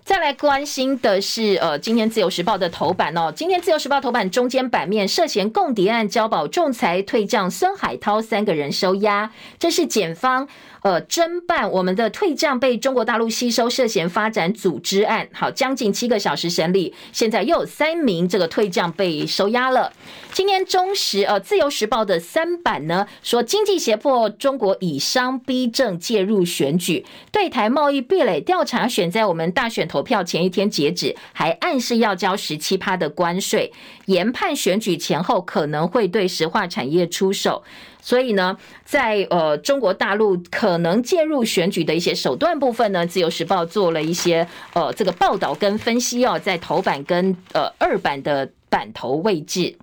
[0.04, 10.46] 再来关心的是，呃，今天自由时报的头版哦，今天自由时报头版中间版面涉嫌共谍案交保仲裁退将孙海涛三个人收押，这是检方。
[10.84, 19.90] 呃，侦办我们的退将被中国大陆吸收涉嫌发展组织案，好，将近七个小时审理，现在又有三名这个退将被收押了。
[20.34, 33.72] 今天中时呃，自由时报的三版呢说，经济胁迫中国以商逼政介入选举，对台贸易壁垒调查选在我们大选投票前一天截止，还暗示要交十七趴的关税，
[34.04, 37.64] 研判选举前后可能会对石化产业出手。
[38.04, 49.74] 所以呢，在呃中国大陆可能介入选举的一些手段部分呢，自由时报做了一些呃这个报道跟分析哦，在头版跟呃二版的版头位置。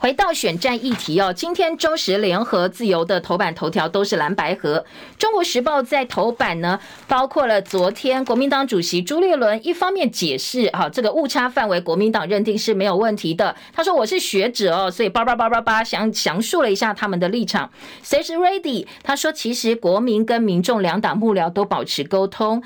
[0.00, 4.82] 回到选战议题哦，今天中时联合自由的头版头条都是蓝白河。
[5.18, 13.54] 中国时报在头版呢，包括了昨天国民党主席朱立伦一方面解释哈，这个误差范围国民党认定是没有问题的。
[13.74, 17.70] 他说我是学者哦，所以叭叭叭叭叭详详述了一下他们的立场。
[18.02, 22.62] 随时 ready，他说其实国民跟民众两党幕僚都保持沟通。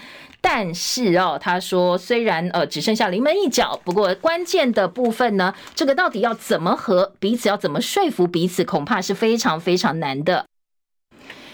[0.46, 10.44] 但是哦，他说虽然呃只剩下临门一脚，不过关键的部分呢，这个到底要怎么和彼此要怎么说服彼此，恐怕是非常非常难的。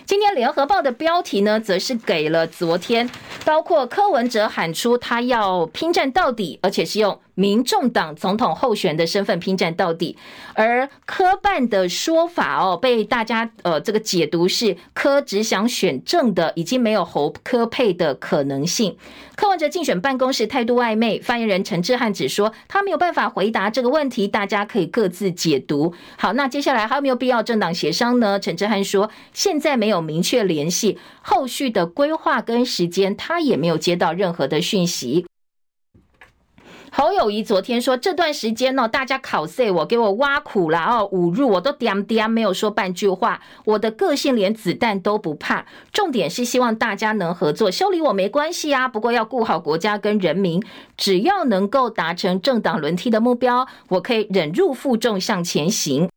[0.04, 3.08] 今天联合报的标题呢，则是给了昨天，
[3.44, 7.20] 包括柯文哲喊出他要拼战到底，而且是用。
[7.34, 10.16] 民众党总统候选的身份拼战到底，
[10.54, 18.96] 而柯办的说法哦，被大家呃这个解读是柯只想选正的，已经没有侯柯配的可能性。
[19.36, 25.94] 柯文哲竞选办公室态度暧昧，发言人陈志汉只说他没有办法回答这个问题，大家可以各自解读。
[26.18, 28.38] 好，那接下来还有没有必要政党协商呢？
[28.38, 35.24] 陈志汉说现在没有明确联系，后续的规划跟时间他也没有接到任何的讯息。
[36.92, 43.40] 侯友谊昨天说，这段时间呢，大家考试我给我挖苦了哦，侮辱我都点点没有说半句话。
[43.64, 48.88] 我的个性连子弹都不怕，重点是希望大家能合作，修理我没关系啊。
[48.88, 50.60] 不过要顾好国家跟人民，
[50.96, 56.08] 只要能够达成政党轮替的目标，我可以忍辱负重向前行。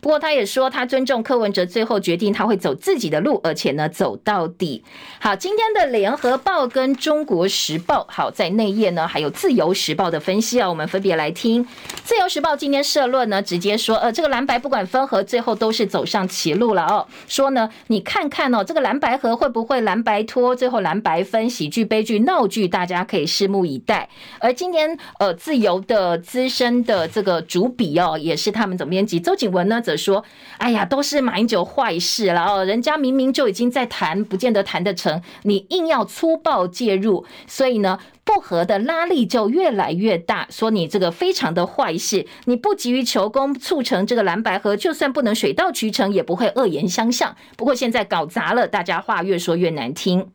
[0.00, 4.84] 不过他也说，他尊重柯文哲最后决定，他会走自己的路，而且呢走到底。
[5.18, 11.66] 好，今天的联合报跟中国时报，好，在内页呢还有自由时报的分析啊，我们分别来听。
[12.04, 17.06] 自由时报今天社论呢，直接说，呃，这个蓝白不管分合，最后都是走上歧路了哦。
[17.26, 24.08] 说呢，你看看哦，这个蓝白合会不会蓝白拖，最后蓝白分，喜剧、悲剧、闹剧，大家可以拭目以待。
[24.38, 29.80] 而今天呃，自由的资深的这个主笔哦，也是他们总编辑周景文呢。
[29.86, 30.24] 则说
[30.58, 32.64] ：“哎呀，都是马英九坏事了哦！
[32.64, 40.48] 人家明明就已经在谈，不见得谈得成，你硬要粗暴介入，所以呢，不和的拉力就越来越大。
[40.50, 47.36] 说你这个非常的坏事，你不急于求功，促成这个蓝白合，就算不能水到渠成，也不会恶言相向。
[47.56, 50.32] 不过现在搞砸了，大家话越说越难听，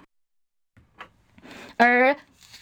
[1.75, 2.15] 而。”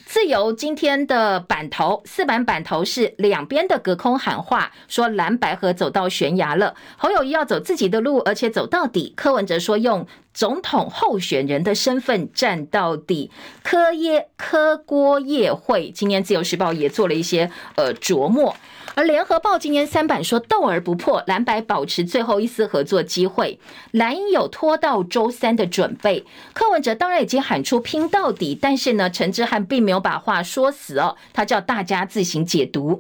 [0.10, 6.74] 自由今天的版头，四版版头是两边的隔空喊话，说蓝白合走到悬崖了。
[6.98, 9.14] 侯友谊要走自己的路，而且走到底。
[9.16, 13.30] 柯文哲说用总统候选人的身份站到底。
[13.62, 18.56] 柯耶柯郭夜会，今天自由时报也做了一些呃琢磨。
[18.96, 23.60] 而联合报今天三版说斗而不破，蓝白保持最后一丝合作机会，
[23.92, 26.26] 蓝营有拖到周三的准备。
[26.54, 33.00] 柯文哲当然已经喊出拼到底，但是呢，陈志汉并没有把话说死哦，他叫大家自行解读。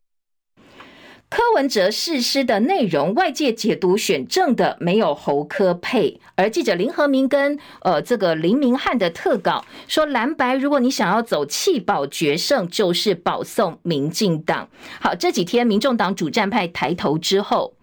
[1.29, 14.67] 柯文哲誓师的内容，外界解读选正的没有侯科配，而记者林和明跟呃这个林明翰的特稿说，蓝白如果你想要走弃保决胜，就是保送民进党。
[14.99, 17.75] 好，这几天民众党主战派抬头之后。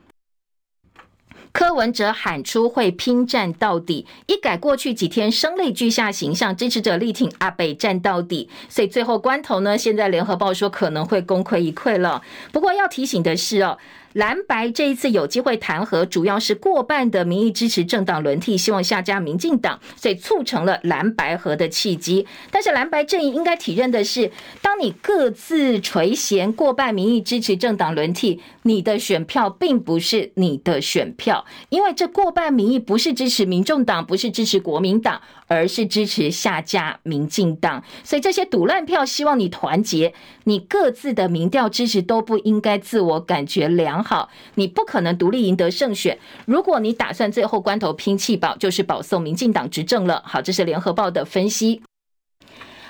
[1.59, 12.21] 柯文哲喊出会拼战到底，一改过去几天声泪俱下形象，支持者力挺阿北战到底，所以最后关头呢，现在联合报说可能会功亏一篑了。
[12.53, 13.79] 不过要提醒的是哦。
[14.17, 22.27] 蓝白这一次有机会谈和，主要是过半的民意支持政党轮替，希望下架民进党，所以促成了蓝白合的契机。
[22.51, 37.85] 但是蓝白阵营应该体认的是，当你各自垂涎过半民意支持政党轮替，你的选票并不是你的选票，因为这过半民意不是支持民众党，不是支持国民党，而是支持下架民进党。
[38.03, 40.15] 所以这些赌烂票，希望你团结，
[40.45, 44.06] 你各自的民调支持都不应该自我感觉良好。
[44.07, 46.17] 好，你不可能独立赢得胜选。
[46.47, 50.23] 如果你打算最后关头拼弃保，就是保送民进党执政了。
[50.25, 51.83] 好，这是联合报的分析。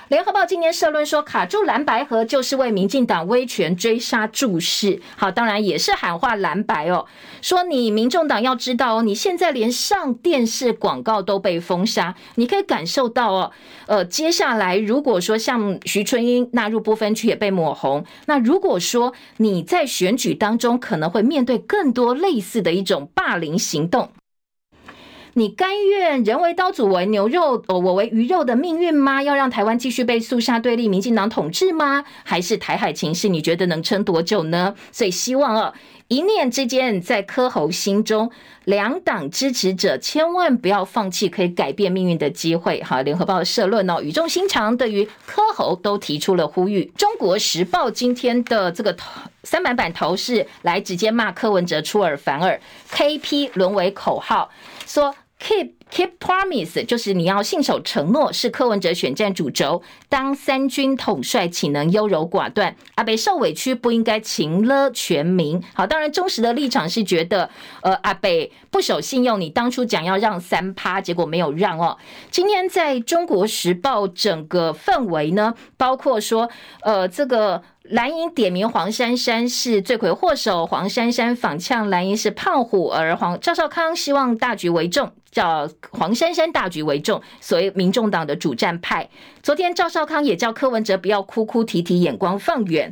[0.09, 5.01] 联合报今年社论说，卡住蓝白河就是为民进党威权追杀注释。
[5.17, 7.05] 好，当然也是喊话蓝白哦，
[7.41, 13.51] 说你民众党要知道哦，你现在连上电视广告都被封杀，你可以感受到哦，
[13.87, 24.09] 呃，接下来如果说像徐春英纳入不分区也被抹红，那如果说你在选举当中可能会面对更多类似的一种霸凌行动。
[25.37, 29.21] 你甘愿人为刀俎为牛肉，我为鱼肉的命运吗？
[29.21, 32.03] 要让台湾继续被肃杀对立民进党统治吗？
[32.23, 34.73] 还是台海情势你觉得能撑多久呢？
[34.91, 35.71] 所以希望哦，
[36.07, 38.31] 一念之间，在柯侯心中，
[38.65, 42.81] 两党支持者千万不要放弃可以改变命运的机会。
[42.81, 46.91] 哈，联合报社论哦，语重心长，对于柯侯都提出了呼吁。
[46.97, 48.97] 中国时报今天的这个
[49.43, 52.59] 三版版头是来直接骂柯文哲出尔反尔
[52.91, 54.49] ，KP 沦为口号，
[54.87, 55.13] 说。
[55.39, 59.81] Keep keep promise 就是你要信守承诺，是柯文哲选战主轴。
[60.09, 62.75] 当三军统帅，岂能优柔寡断？
[62.95, 65.61] 阿北受委屈，不应该情了全民。
[65.75, 67.49] 好，当然忠实的立场是觉得，
[67.81, 71.95] 呃，阿北不守信用，你当初讲要让三趴，结果没有让哦。
[72.31, 76.49] 今天在中国时报整个氛围呢，包括说，
[76.81, 77.61] 呃，这个。
[77.89, 89.07] 蓝营点名黄珊珊是罪魁祸首，黄珊珊反呛蓝营是胖虎，而黄赵少康希望大局为重，叫黄珊珊大局为重，所谓民众党的主战派。
[89.43, 92.91] 昨天赵少康也叫柯文哲不要哭哭啼啼，眼光放远。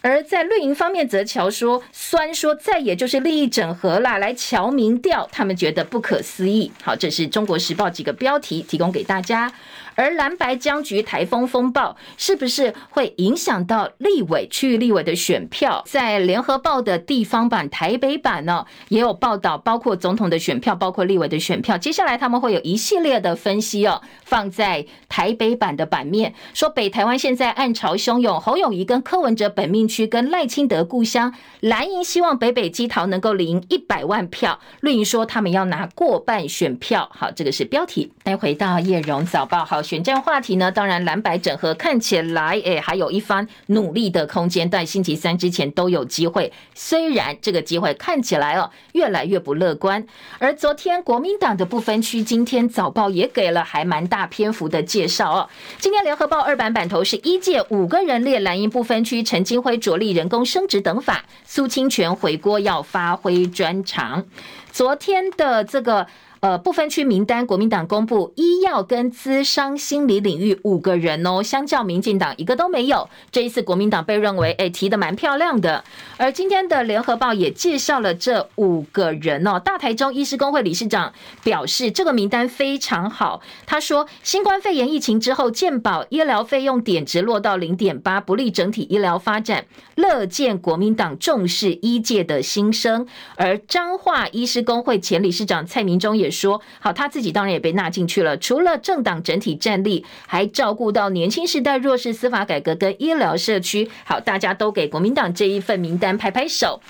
[0.00, 6.72] 而在绿营方面，则乔说酸说再也就是利益整合啦，来乔民调，他们觉得不可思议。
[6.82, 9.52] 好，这是中国时报几个标题提供给大家。
[9.94, 15.82] 而蓝白僵局、台风风暴，是不是会影响到立委、区域立委的选票？
[15.86, 21.76] 在联合报的地方版、台北版呢，也有报道，包括总统的选票，包括立委的选票。
[21.76, 37.10] 接下来他们会有一系列的分析哦，放在台北版的版面，说北台湾现在暗潮汹涌，侯友宜跟柯文哲本命区跟赖清德故乡蓝营希望北北基桃能够领一百万票，绿营说他们要拿过半选票。
[37.12, 38.10] 好，这个是标题。
[38.22, 39.81] 待回到叶荣早报，好。
[39.82, 40.70] 选战话题呢？
[40.70, 44.70] 当然蓝白整合看起来，诶，还有一番努力的空间。
[44.70, 50.06] 在星期三之前都有机会，虽然这个机会看起来哦越来越不乐观。
[50.38, 55.48] 而昨天国民党的不分区，今天早报也给了还蛮大篇幅的介绍哦。
[55.78, 64.24] 今天联合报二版版头是一届五个人列蓝营不分区，陈金辉着力人工升职等法，苏清泉回锅要发挥专长。
[64.70, 66.06] 昨天的这个。
[66.42, 73.08] 呃，不分区名单，国民党公布医药跟咨商心理领域五个人哦，相较民进党一个都没有。
[73.30, 75.84] 这一次国民党被认为诶提的蛮漂亮的。
[76.16, 79.60] 而今天的联合报也介绍了这五个人哦。
[79.60, 81.12] 大台中医师工会理事长
[81.44, 83.40] 表示，这个名单非常好。
[83.64, 89.66] 他说，新冠肺炎疫情之后，健保医疗费用点值落到零点八，不利整体医疗发展。
[89.94, 93.06] 乐见国民党重视医界的心声。
[93.36, 96.31] 而彰化医师工会前理事长蔡明忠也。
[96.32, 98.36] 说好，他自己当然也被纳进去了。
[98.38, 103.88] 除了政党整体战力，还照顾到年轻时代、弱势、司法改革跟医疗社区。
[104.04, 106.80] 好，大家都给国民党这一份名单拍拍手。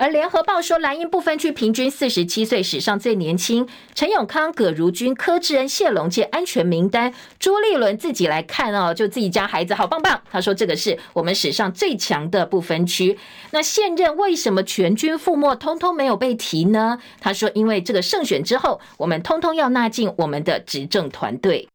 [0.00, 3.66] 而联合报说，蓝营不分区平均四十七岁，史上最年轻。
[3.96, 7.12] 陈永康、葛如君、柯志恩、谢龙介安全名单。
[7.40, 10.22] 朱立伦自己来看哦，就自己家孩子好棒棒。
[10.30, 13.18] 他说这个是我们史上最强的不分区。
[13.50, 16.98] 那现任为什么全军覆没，通通没有被提呢？
[17.20, 21.68] 他说，因为这个胜选之后，我们通通要纳进我们的执政团队。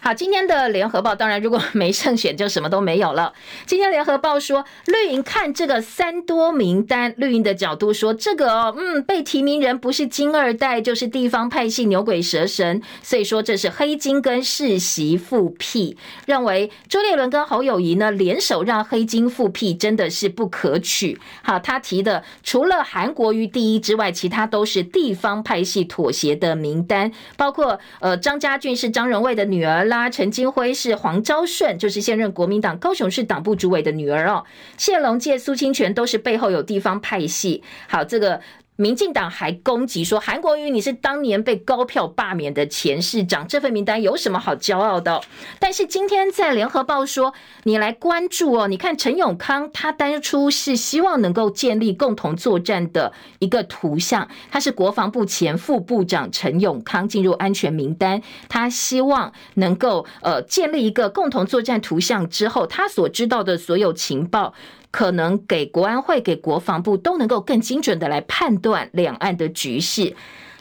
[0.00, 3.32] 好，今天的联合报当然如果没胜选就什么都没有了。
[3.66, 15.96] 今天联合报说，绿营看这个三多名单，绿营的角度说，这个哦，嗯，被提名人不是金二代就是地方派系牛鬼蛇神，所以说这是黑金跟世袭复辟，
[16.26, 21.18] 认为朱立伦跟侯友谊呢联手让黑金复辟真的是不可取。
[21.42, 29.87] 好，他提的除了韩国瑜第一之外，其他都是地方派系妥协的名单，包括呃张家俊是张荣味的女儿。
[29.88, 34.44] 拉陈金辉是黄昭顺，就是现任国民党高雄市党部主委的女儿哦。
[34.76, 37.62] 谢龙介、苏清泉都是背后有地方派系。
[37.88, 38.40] 好，这个。
[38.80, 45.20] 民进党还攻击说，韩国瑜你是当年被高票罢免的前市长，这份名单有什么好骄傲的？
[45.58, 64.54] 但是今天在联合报说，你来关注哦，你看陈永康他当初是希望能够建立共同作战的一个图像，他是国防部前副部长陈永康进入安全名单，他希望能够呃建立一个共同作战图像之后，他所知道的所有情报。
[64.90, 70.14] 可能给国安会、给国防部都能够更精准的来判断两岸的局势。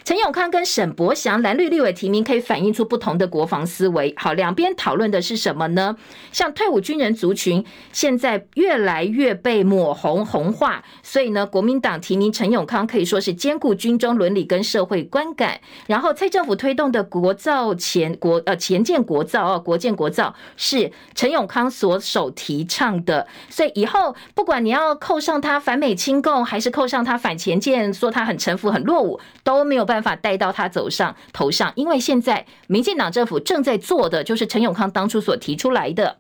[0.07, 4.13] 陈永康跟沈伯祥蓝绿立委提名，可以反映出不同的国防思维。
[4.15, 5.97] 好，两边讨论的是什么呢？
[6.31, 15.59] 像退伍军人族群现在越来越被抹红红化，所以呢，国民党提名陈永康可以说是兼顾军中伦理跟社会观感。
[15.87, 36.17] 然后蔡政府推动的国造前国呃前建国造哦，国建国造是陈永康所首提倡的，所以以后不管你要扣上他反美亲共，还是扣上他反前建，说他很陈腐很落伍，都没有办办法带到他走上头上，因为现在民进党政府正在做的就是陈永康当初所提出来的。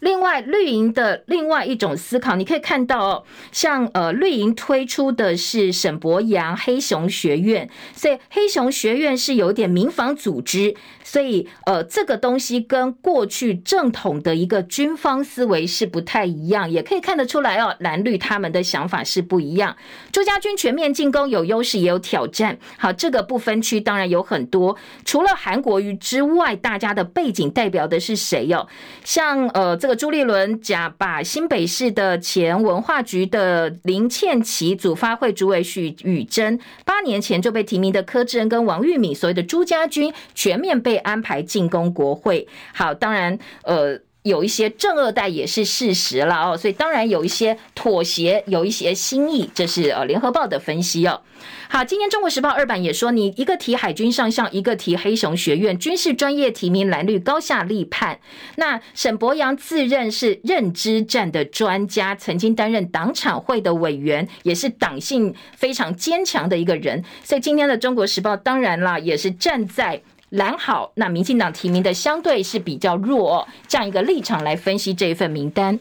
[0.00, 10.74] 另外，绿营的另外一种思考，你可以看到，像呃绿营推出的是沈博阳黑熊学院，所以黑熊学院是有点民防组织。
[11.12, 19.76] 所以，呃，这个东西跟过去正统的一个军方思维是不太一样，也可以看得出来哦，蓝绿他们的想法是不一样。
[20.10, 22.56] 朱家军全面进攻有优势也有挑战。
[22.78, 28.66] 好，这个不分区当然有很多，除了韩国瑜之外，大家的背景代表的是谁哟？
[29.04, 41.01] 像呃，这个朱立伦假把新北市的前文化局的林倩琪、组发会主委许宇珍，八年前就被提名的柯志恩跟王玉敏，所谓的朱家军全面被。
[41.02, 51.20] 安排进攻国会，好，当然，呃，有一些正二代也是事实了哦，所以当然有一些妥协，有一些心意，这是呃联合报的分析哦。
[51.68, 58.20] 好，今天中国时报二版也说，你一个提海军上校，一个提黑熊学院，军事专业提名蓝绿高下立判。
[58.56, 67.02] 那沈博洋自认是认知战的专家，曾经担任党产会的委员，也是党性非常坚强的一个人。
[67.24, 70.00] 所以今天的中国时报当然啦，也是站在。
[70.32, 75.78] 蓝好，那民进党提名的相对是比较弱，这样一个立场来分析这一份名单。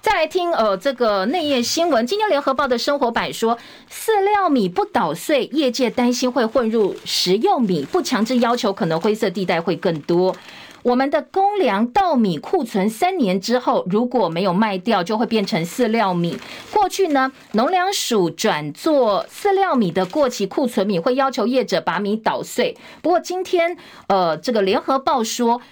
[0.00, 3.58] 再来听呃这个内页新闻，今天联合报的生活版说，
[3.90, 10.34] 饲料米不捣碎，业界担心会混入食用米，不强制要求，可能灰色地带会更多。
[10.84, 16.38] 我们的公粮稻米库存三年之后，如果没有卖掉，就会变成饲料米。
[16.70, 22.76] 过去呢，农粮署转做饲料米的过期库存米，会要求业者把米捣碎。
[23.00, 23.78] 不过今天，
[24.08, 25.62] 呃，这个联合报说。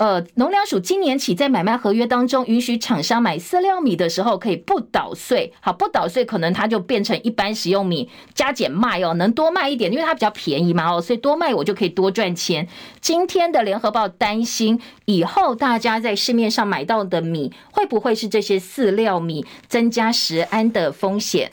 [0.00, 5.52] 呃，农粮署今年起在买卖合约当中，允许厂商买饲料米的时候可以不捣碎。
[5.60, 12.66] 好，不捣碎可能它就变成一般食用米，加减卖哦，能多卖一点，因为它比较便宜嘛哦，所以多卖我就可以多赚钱。
[13.02, 21.52] 今天的联合报担心，以后大家在市面上买到的米会不会是这些饲料米，增加食安的风险。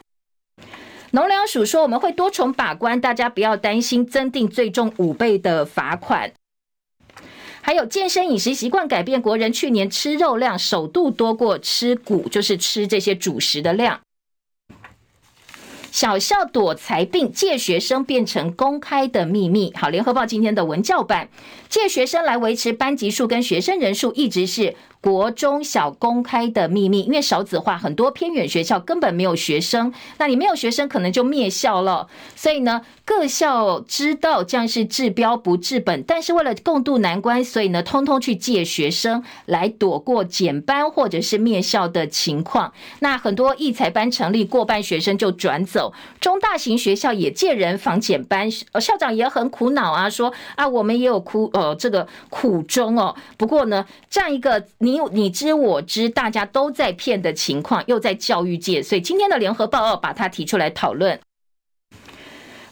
[1.11, 6.31] 农粮署说我们会多重把关，大家不要担心，增订最重五倍的罚款。
[7.67, 13.99] 还有健身饮食习惯改变，国人去年吃肉量首度多过吃谷，就是吃这些主食的量。
[15.91, 19.73] 小校躲财病，借学生变成公开的秘密。
[19.75, 21.27] 好，联合报今天的文教版，
[21.67, 24.73] 借学生来维持班级数跟学生人数，一直是。
[24.99, 29.93] 国中小公开的秘密，因为少子化，很多偏远学校根本没有学生。
[30.17, 32.07] 那你没有学生，可能就灭校了。
[32.35, 42.73] 所以呢，各校知道这样是治标不治本，但是为了共度难关，所以呢，通通去借学生来躲过减班或者是灭校的情况。
[42.99, 53.15] 那很多艺才班成立过半学生就转走，中大型学校也借人防减班，校长也很苦恼啊，说啊，我们也有苦呃这个苦衷哦。
[53.37, 54.65] 不过呢，这样一个。
[54.79, 61.19] 你你知我知，大家都在骗的情况，又在教育界，所以今天的联合报告把它提出来讨论。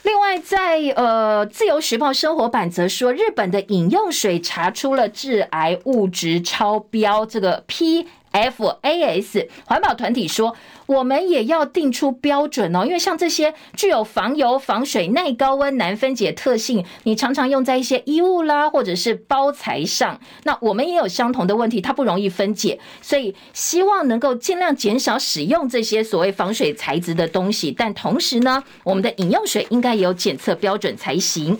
[0.03, 8.07] 另外，在呃自由时报生活版则说，日本的饮用水查出了致癌物质超标，这个 P。
[8.35, 10.53] FAS 环保团体说，
[10.87, 31.57] 我们也要定出标准哦，因为像这些具有防油、防水、耐高温、难分解特性，你常常用在一些衣物啦，或者是包材上，那我们也有相同的问题，它不容易分解，所以希望能够尽量减少使用这些所谓防水材质的东西，但同时呢，我们的饮用水应该也有检测标准才行。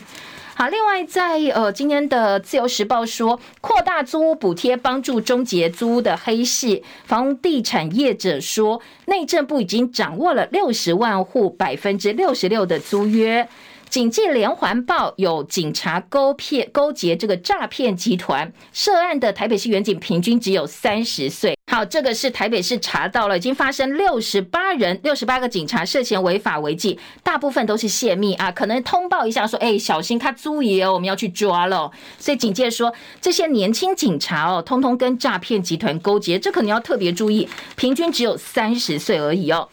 [0.58, 13.46] 好，另外在呃今天的自由时报说，扩大租屋补贴帮助终结租屋的黑市，房地产业者说，内政部已经掌握了六十万户百分之六十六的租约。
[13.90, 21.55] 警界连环报有警察勾骗勾结这个诈骗集团，涉案的台北市员警平均只有三十岁。
[21.76, 31.90] 好，这个是台北市查到了，已经发生六十八人，六十八个警察涉嫌违法违纪，大部分都是泄密啊，可能通报一下说，哎，小心他租爷哦，我们要去抓了。
[32.18, 37.46] 所以警界说，这些年轻警察哦，通通跟诈骗集团勾结，这可能要特别注意，
[37.76, 39.68] 平均只有三十岁而已哦。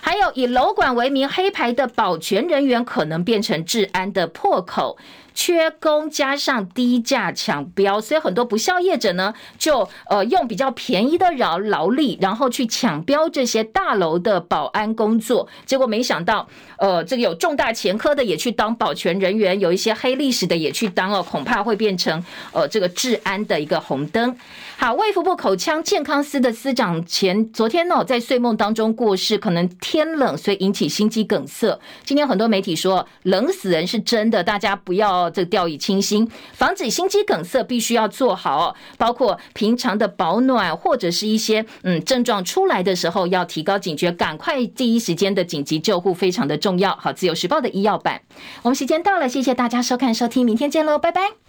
[0.00, 4.96] 还有以楼管为名黑牌的保全人员，可能变成治安的破口。
[5.40, 15.48] 缺工加上低价抢标，所以很多不肖业者呢，就呃用比较便宜的劳劳力，然后去抢标这些大楼的保安工作。
[15.64, 22.20] 结果没想到，呃，这个有重大前科的也去当保全人员，有一些黑历史的也去当哦，恐怕会变成
[22.52, 24.36] 呃这个治安的一个红灯。
[24.76, 31.78] 好，卫福部口腔健康司的司长前昨天呢，在睡梦当中过世，可能天冷，所以引起心肌梗塞。
[32.04, 35.27] 今天很多媒体说冷死人是真的，大家不要。
[35.30, 46.94] 这个掉以轻心，防止心肌梗塞必须要做好，包括平常的保暖，或者是一些嗯症状出来的时候要提高警觉，赶快第一时间的紧急救护非常的重要。
[46.96, 48.22] 好，自由时报的医药版，
[48.62, 51.47] 我们时间到了，谢谢大家收看收听，明天见喽，拜拜。